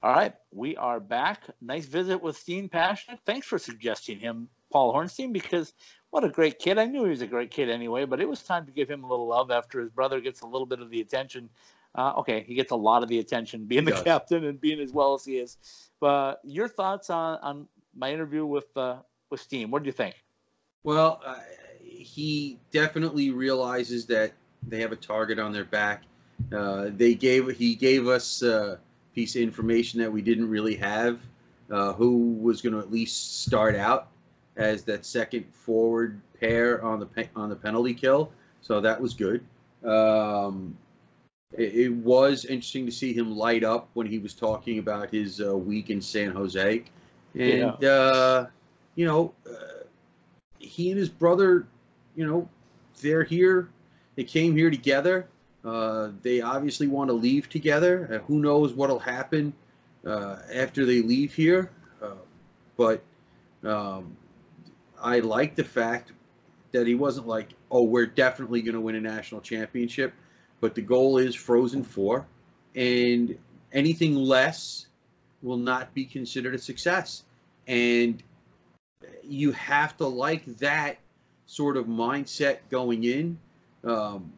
[0.00, 1.42] All right, we are back.
[1.60, 3.18] Nice visit with Steen Pasichnuk.
[3.26, 5.72] Thanks for suggesting him Paul Hornstein because
[6.10, 6.78] what a great kid.
[6.78, 9.04] I knew he was a great kid anyway, but it was time to give him
[9.04, 11.48] a little love after his brother gets a little bit of the attention.
[11.94, 14.92] Uh, okay, he gets a lot of the attention being the captain and being as
[14.92, 15.56] well as he is.
[16.00, 18.96] But your thoughts on, on my interview with uh,
[19.30, 19.70] with Steen?
[19.70, 20.14] What do you think?
[20.84, 21.38] Well, uh,
[21.82, 24.32] he definitely realizes that
[24.66, 26.02] they have a target on their back.
[26.52, 28.76] Uh, they gave he gave us a uh,
[29.14, 31.18] piece of information that we didn't really have.
[31.70, 34.08] Uh, who was going to at least start out
[34.58, 38.30] as that second forward pair on the pe- on the penalty kill.
[38.60, 39.42] So that was good.
[39.84, 40.76] Um,
[41.56, 45.40] it, it, was interesting to see him light up when he was talking about his
[45.40, 46.84] uh, week in San Jose,
[47.34, 47.88] and yeah.
[47.88, 48.46] uh,
[48.96, 49.84] you know, uh,
[50.58, 51.66] he and his brother,
[52.16, 52.48] you know,
[53.00, 53.70] they're here.
[54.16, 55.28] They came here together.
[55.64, 58.08] Uh, they obviously want to leave together.
[58.12, 59.52] Uh, who knows what'll happen
[60.04, 61.70] uh, after they leave here?
[62.76, 63.02] but
[63.64, 64.16] um,
[65.02, 66.12] I like the fact
[66.72, 70.12] that he wasn't like, oh, we're definitely going to win a national championship,
[70.60, 72.26] but the goal is Frozen Four,
[72.74, 73.36] and
[73.72, 74.86] anything less
[75.42, 77.22] will not be considered a success.
[77.66, 78.22] And
[79.22, 80.98] you have to like that
[81.46, 83.38] sort of mindset going in.
[83.84, 84.32] Um,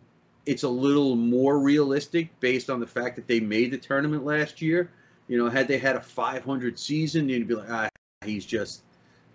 [0.47, 4.63] it's a little more realistic based on the fact that they made the tournament last
[4.63, 4.91] year.
[5.29, 7.89] You know, had they had a 500 season, you'd be like, ah,
[8.25, 8.83] he's just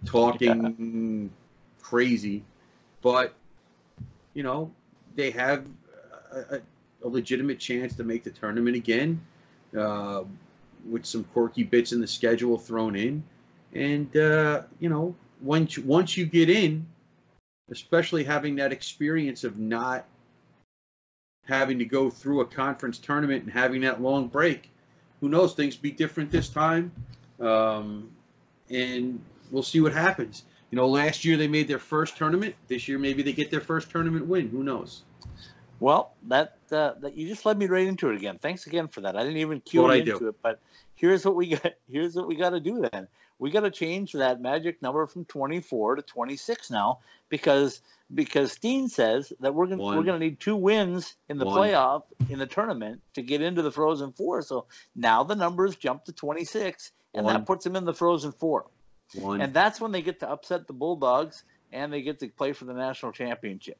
[0.05, 1.29] talking
[1.81, 2.43] crazy.
[3.01, 3.33] But
[4.33, 4.71] you know,
[5.15, 5.65] they have
[6.31, 6.61] a,
[7.03, 9.21] a, legitimate chance to make the tournament again,
[9.77, 10.23] uh,
[10.89, 13.23] with some quirky bits in the schedule thrown in,
[13.73, 16.85] and uh, you know, once once you get in,
[17.71, 20.05] especially having that experience of not
[21.45, 24.69] having to go through a conference tournament and having that long break,
[25.21, 25.53] who knows?
[25.53, 26.91] Things be different this time,
[27.39, 28.09] um,
[28.69, 30.43] and we'll see what happens.
[30.71, 32.55] You know, last year they made their first tournament.
[32.67, 34.49] This year maybe they get their first tournament win.
[34.49, 35.03] Who knows?
[35.79, 38.39] Well, that uh, that you just led me right into it again.
[38.41, 39.15] Thanks again for that.
[39.15, 40.59] I didn't even cue into it, but
[40.95, 41.73] here's what we got.
[41.91, 43.07] Here's what we got to do then.
[43.37, 47.81] We got to change that magic number from 24 to 26 now because
[48.13, 49.97] because Steen says that we're gonna One.
[49.97, 51.57] we're gonna need two wins in the One.
[51.57, 54.41] playoff in the tournament to get into the Frozen Four.
[54.41, 54.65] So
[54.95, 57.33] now the numbers jump to 26, and One.
[57.33, 58.65] that puts them in the Frozen Four.
[59.13, 59.41] One.
[59.41, 62.65] And that's when they get to upset the Bulldogs and they get to play for
[62.65, 63.77] the national championship.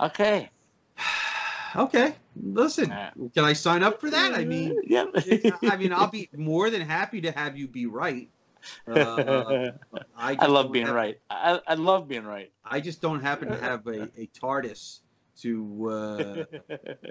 [0.00, 0.50] Okay.
[1.76, 2.14] okay.
[2.42, 2.88] Listen,
[3.34, 4.34] can I sign up for that?
[4.34, 5.06] I mean, yeah.
[5.62, 8.28] I mean, I'll be more than happy to have you be right.
[8.88, 9.72] Uh,
[10.16, 11.18] I, I, love being have, right.
[11.28, 12.50] I, I love being right.
[12.64, 15.00] I just don't happen to have a, a TARDIS
[15.40, 16.44] to uh,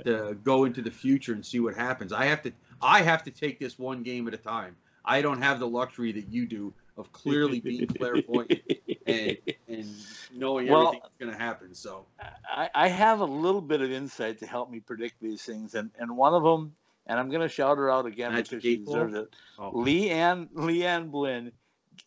[0.03, 2.11] to go into the future and see what happens.
[2.11, 2.51] I have to
[2.81, 4.75] I have to take this one game at a time.
[5.05, 8.61] I don't have the luxury that you do of clearly being clairvoyant
[9.07, 9.37] and,
[9.67, 9.95] and
[10.33, 11.73] knowing well, everything that's going to happen.
[11.73, 12.05] So
[12.47, 15.91] I, I, have a little bit of insight to help me predict these things, and
[15.97, 16.73] and one of them,
[17.07, 19.35] and I'm going to shout her out again because she deserves it.
[19.57, 19.71] Oh.
[19.71, 21.51] Leanne Leanne Blinn.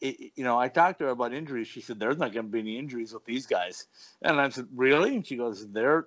[0.01, 1.69] It, you know, I talked to her about injuries.
[1.69, 3.87] She said there's not going to be any injuries with these guys,
[4.23, 6.07] and I said really, and she goes they're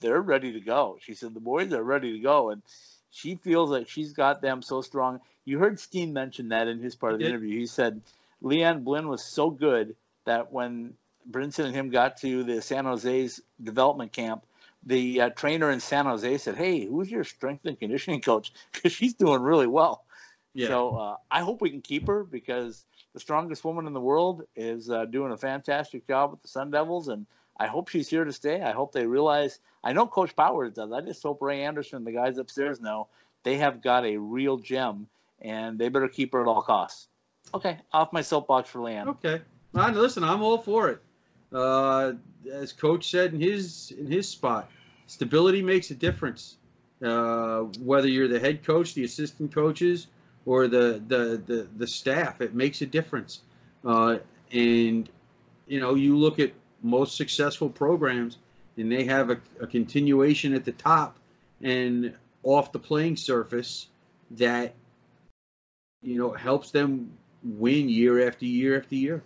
[0.00, 0.98] they're ready to go.
[1.00, 2.62] She said the boys are ready to go, and
[3.10, 5.20] she feels like she's got them so strong.
[5.46, 7.58] You heard Steen mention that in his part of the interview.
[7.58, 8.02] He said
[8.42, 10.94] Leanne Blinn was so good that when
[11.30, 14.44] Brinson and him got to the San Jose's development camp,
[14.84, 18.52] the uh, trainer in San Jose said, "Hey, who's your strength and conditioning coach?
[18.72, 20.04] Because she's doing really well."
[20.52, 20.68] Yeah.
[20.68, 24.44] So uh, I hope we can keep her because the strongest woman in the world
[24.56, 27.26] is uh, doing a fantastic job with the Sun Devils, and
[27.58, 28.62] I hope she's here to stay.
[28.62, 29.58] I hope they realize.
[29.82, 30.92] I know Coach Powers does.
[30.92, 33.08] I just hope Ray Anderson and the guys upstairs know
[33.42, 35.08] they have got a real gem,
[35.40, 37.08] and they better keep her at all costs.
[37.54, 39.06] Okay, off my soapbox for Leanne.
[39.08, 39.40] Okay,
[39.72, 41.00] well, listen, I'm all for it.
[41.52, 42.12] Uh,
[42.52, 44.70] as Coach said in his in his spot,
[45.06, 46.56] stability makes a difference.
[47.02, 50.06] Uh, whether you're the head coach, the assistant coaches,
[50.44, 53.40] or the the the, the staff, it makes a difference.
[53.84, 54.18] Uh,
[54.52, 55.08] and
[55.66, 58.38] you know, you look at most successful programs,
[58.76, 61.16] and they have a, a continuation at the top
[61.62, 63.88] and off the playing surface
[64.32, 64.74] that
[66.06, 67.10] you know helps them
[67.42, 69.22] win year after year after year.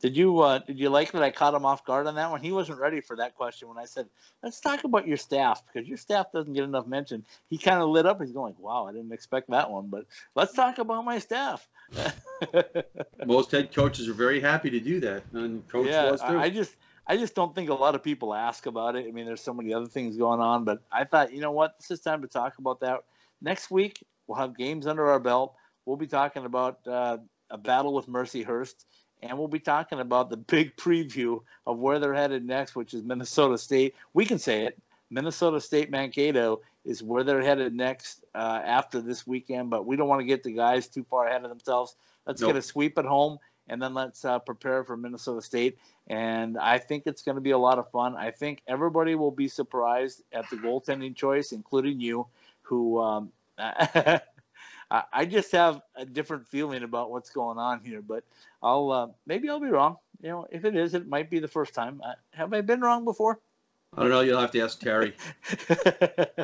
[0.00, 2.42] Did you uh, did you like that I caught him off guard on that one?
[2.42, 4.06] He wasn't ready for that question when I said,
[4.42, 7.24] "Let's talk about your staff," because your staff doesn't get enough mention.
[7.48, 8.20] He kind of lit up.
[8.20, 11.66] He's going, "Wow, I didn't expect that one." But let's talk about my staff.
[13.26, 16.38] Most head coaches are very happy to do that, and coach yeah, was too.
[16.38, 16.76] I just
[17.06, 19.06] I just don't think a lot of people ask about it.
[19.08, 21.78] I mean, there's so many other things going on, but I thought, you know what,
[21.78, 23.04] this is time to talk about that.
[23.40, 25.54] Next week we'll have games under our belt.
[25.86, 27.18] We'll be talking about uh,
[27.50, 28.84] a battle with Mercyhurst,
[29.22, 33.02] and we'll be talking about the big preview of where they're headed next, which is
[33.02, 33.94] Minnesota State.
[34.12, 34.78] We can say it.
[35.10, 40.08] Minnesota State Mankato is where they're headed next uh, after this weekend, but we don't
[40.08, 41.94] want to get the guys too far ahead of themselves.
[42.26, 42.50] Let's nope.
[42.50, 45.78] get a sweep at home, and then let's uh, prepare for Minnesota State.
[46.06, 48.16] And I think it's going to be a lot of fun.
[48.16, 52.26] I think everybody will be surprised at the goaltending choice, including you,
[52.62, 53.30] who um,
[54.90, 58.02] I, just have a different feeling about what's going on here.
[58.02, 58.24] But
[58.62, 59.96] I'll uh, maybe I'll be wrong.
[60.20, 62.00] You know, if it is, it might be the first time.
[62.04, 63.40] Uh, have I been wrong before?
[63.96, 64.20] I don't know.
[64.20, 65.14] You'll have to ask Terry.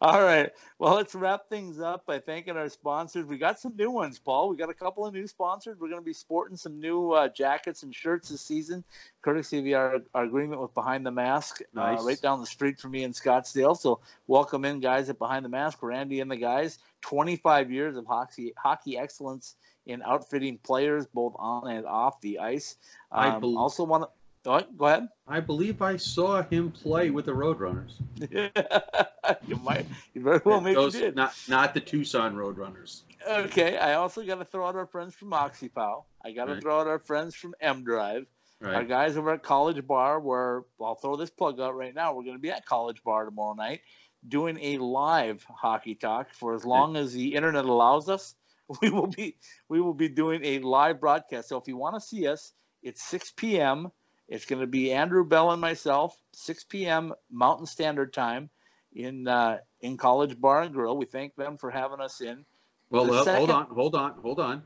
[0.00, 0.52] All right.
[0.78, 3.24] Well, let's wrap things up by thanking our sponsors.
[3.24, 4.50] We got some new ones, Paul.
[4.50, 5.78] We got a couple of new sponsors.
[5.80, 8.84] We're going to be sporting some new uh, jackets and shirts this season,
[9.22, 12.00] courtesy of our, our agreement with Behind the Mask, uh, nice.
[12.00, 13.74] uh, right down the street from me in Scottsdale.
[13.74, 15.78] So, welcome in, guys, at Behind the Mask.
[15.80, 16.78] Randy and the guys.
[17.06, 19.54] 25 years of hockey hockey excellence
[19.86, 22.76] in outfitting players both on and off the ice.
[23.12, 24.08] Um, I believe, also want to.
[24.48, 25.08] Oh, go ahead.
[25.26, 27.94] I believe I saw him play with the Roadrunners.
[29.46, 29.86] you might.
[30.14, 31.16] You very well maybe Those, did.
[31.16, 33.02] Not not the Tucson Roadrunners.
[33.28, 33.76] Okay.
[33.76, 36.04] I also got to throw out our friends from OxyPow.
[36.24, 36.62] I got to right.
[36.62, 38.26] throw out our friends from M Drive.
[38.60, 38.74] Right.
[38.74, 42.14] Our guys over at College Bar, where I'll throw this plug out right now.
[42.14, 43.80] We're going to be at College Bar tomorrow night
[44.28, 48.34] doing a live hockey talk for as long as the internet allows us.
[48.82, 49.36] we will be
[49.68, 51.48] we will be doing a live broadcast.
[51.48, 52.52] So if you want to see us,
[52.82, 53.92] it's 6 p.m.
[54.28, 57.14] It's going to be Andrew Bell and myself, 6 p.m.
[57.30, 58.50] Mountain Standard Time
[58.92, 60.96] in uh, in College Bar and Grill.
[60.96, 62.44] We thank them for having us in.
[62.90, 64.62] Well, uh, hold on, hold on, hold on.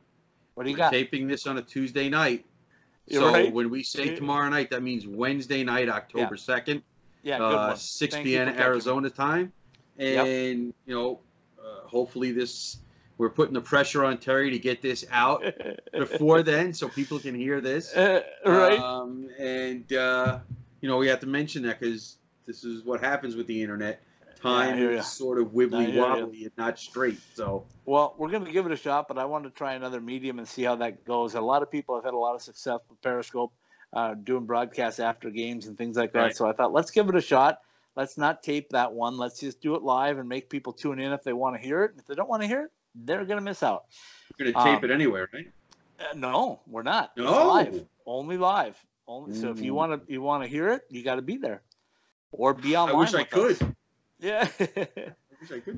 [0.55, 0.93] What do you We're got?
[0.93, 2.47] taping this on a Tuesday night.
[3.07, 3.53] You're So right.
[3.53, 6.81] when we say tomorrow night, that means Wednesday night, October second, Yeah,
[7.25, 7.77] good uh, one.
[7.77, 8.49] 6 Thank you p.m.
[8.49, 8.63] me.
[8.63, 9.53] Arizona time,
[9.97, 10.27] Yep.
[10.27, 11.21] and you know,
[11.59, 12.79] uh, hopefully this
[13.21, 15.45] we're putting the pressure on Terry to get this out
[15.93, 17.95] before then, so people can hear this.
[17.95, 18.79] Uh, right.
[18.79, 20.39] Um, and uh,
[20.81, 22.17] you know, we have to mention that because
[22.47, 24.03] this is what happens with the internet.
[24.41, 24.89] Time ya.
[24.89, 27.21] is sort of wibbly wobbly and not straight.
[27.35, 30.01] So Well, we're going to give it a shot, but I want to try another
[30.01, 31.35] medium and see how that goes.
[31.35, 33.53] A lot of people have had a lot of success with Periscope,
[33.93, 36.19] uh, doing broadcasts after games and things like that.
[36.21, 36.37] Right.
[36.37, 37.61] So I thought, let's give it a shot.
[37.97, 39.19] Let's not tape that one.
[39.19, 41.83] Let's just do it live and make people tune in if they want to hear
[41.85, 41.93] it.
[41.99, 43.85] If they don't want to hear it, they're going to miss out.
[44.39, 45.47] You're gonna tape Um, it anyway, right?
[45.99, 47.13] Uh, no, we're not.
[47.17, 47.49] It's No.
[47.49, 47.85] live.
[48.07, 48.79] Only live.
[49.07, 49.35] Only.
[49.35, 51.63] So if you want to, you want to hear it, you got to be there,
[52.33, 52.95] or be online.
[52.95, 53.59] I wish I with us.
[53.59, 53.77] could.
[54.21, 54.49] Yeah.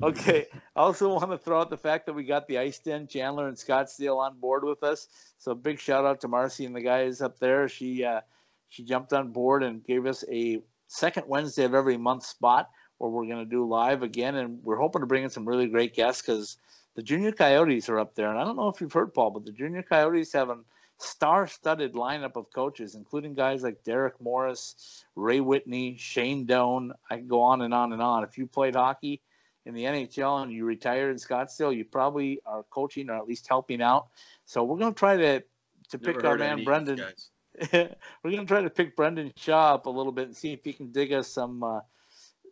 [0.01, 0.47] Okay.
[0.75, 3.47] I also want to throw out the fact that we got the Ice Den, Chandler
[3.47, 5.07] and Scottsdale on board with us.
[5.37, 7.67] So big shout out to Marcy and the guys up there.
[7.69, 8.21] She uh,
[8.69, 13.09] she jumped on board and gave us a second Wednesday of every month spot where
[13.09, 15.93] we're going to do live again, and we're hoping to bring in some really great
[15.93, 16.57] guests because
[16.95, 19.45] the Junior Coyotes are up there, and I don't know if you've heard Paul, but
[19.45, 20.57] the Junior Coyotes have a
[20.99, 26.93] star-studded lineup of coaches, including guys like Derek Morris, Ray Whitney, Shane Doan.
[27.09, 28.23] I can go on and on and on.
[28.23, 29.21] If you played hockey
[29.65, 33.47] in the NHL and you retired in Scottsdale, you probably are coaching or at least
[33.47, 34.07] helping out.
[34.45, 35.43] So we're going to try to
[35.89, 37.01] to Never pick our man Brendan.
[37.71, 37.87] we're
[38.23, 40.73] going to try to pick Brendan Shaw up a little bit and see if he
[40.73, 41.81] can dig us some uh,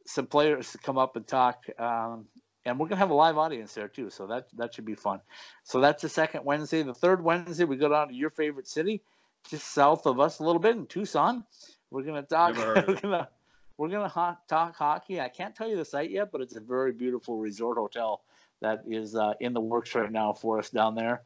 [0.05, 1.65] some players to come up and talk.
[1.79, 2.25] Um,
[2.65, 4.95] and we're going to have a live audience there too, so that that should be
[4.95, 5.21] fun.
[5.63, 6.83] So that's the second Wednesday.
[6.83, 9.01] The third Wednesday, we go down to your favorite city,
[9.49, 11.43] just south of us a little bit in Tucson.
[11.89, 13.27] We're going to talk.
[13.89, 15.21] Never heard of We're going to we're going to ho- talk hockey.
[15.21, 18.21] I can't tell you the site yet, but it's a very beautiful resort hotel
[18.61, 21.23] that is uh, in the works right now for us down there.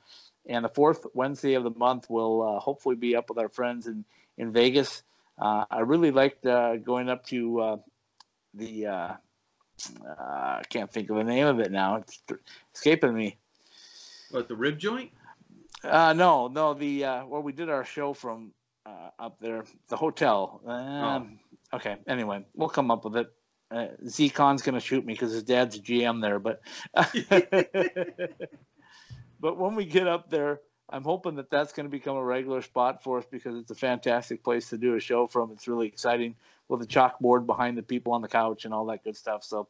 [0.47, 3.88] And the fourth Wednesday of the month we'll uh, hopefully be up with our friends
[3.88, 4.06] in
[4.38, 5.03] in Vegas.
[5.38, 7.78] Uh, I really liked uh, going up to uh,
[8.53, 8.88] the.
[8.88, 9.14] Uh,
[10.08, 11.97] uh, I can't think of the name of it now.
[11.97, 12.24] It's
[12.74, 13.38] escaping me.
[14.32, 15.12] What the rib joint?
[15.84, 18.53] Uh, no, no, the uh, where we did our show from
[18.86, 20.62] uh, up there, the hotel.
[20.66, 21.39] Um,
[21.76, 23.28] Okay, anyway, we'll come up with it.
[23.71, 26.61] Uh, Z-Con's gonna shoot me because his dad's a GM there, but
[29.39, 32.61] but when we get up there, I'm hoping that that's going to become a regular
[32.61, 35.51] spot for us because it's a fantastic place to do a show from.
[35.51, 36.36] It's really exciting
[36.67, 39.43] with a chalkboard behind the people on the couch and all that good stuff.
[39.43, 39.67] So,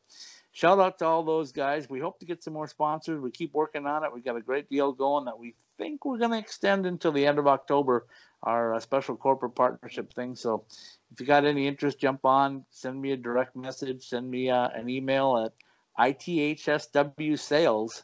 [0.52, 1.90] shout out to all those guys.
[1.90, 3.22] We hope to get some more sponsors.
[3.22, 4.14] We keep working on it.
[4.14, 7.26] We got a great deal going that we think we're going to extend until the
[7.26, 8.08] end of October,
[8.46, 10.36] our uh, special corporate partnership thing.
[10.36, 10.66] So,
[11.12, 14.70] if you got any interest, jump on, send me a direct message, send me uh,
[14.70, 15.54] an email at
[16.00, 18.04] ithswsales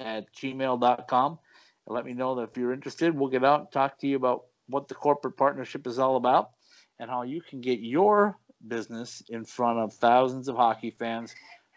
[0.00, 1.38] at gmail.com
[1.86, 4.16] and let me know that if you're interested, we'll get out and talk to you
[4.16, 6.50] about what the corporate partnership is all about
[6.98, 8.36] and how you can get your
[8.66, 11.34] business in front of thousands of hockey fans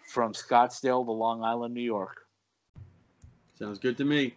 [0.07, 2.25] from Scottsdale to Long Island, New York.
[3.57, 4.35] Sounds good to me.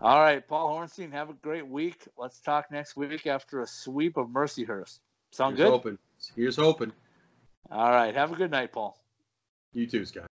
[0.00, 2.06] All right, Paul Hornstein, have a great week.
[2.16, 5.00] Let's talk next week after a sweep of Mercyhurst.
[5.32, 5.72] Sound Here's good?
[5.72, 5.98] hoping.
[6.36, 6.92] Here's hoping.
[7.70, 8.96] All right, have a good night, Paul.
[9.72, 10.27] You too, Scott.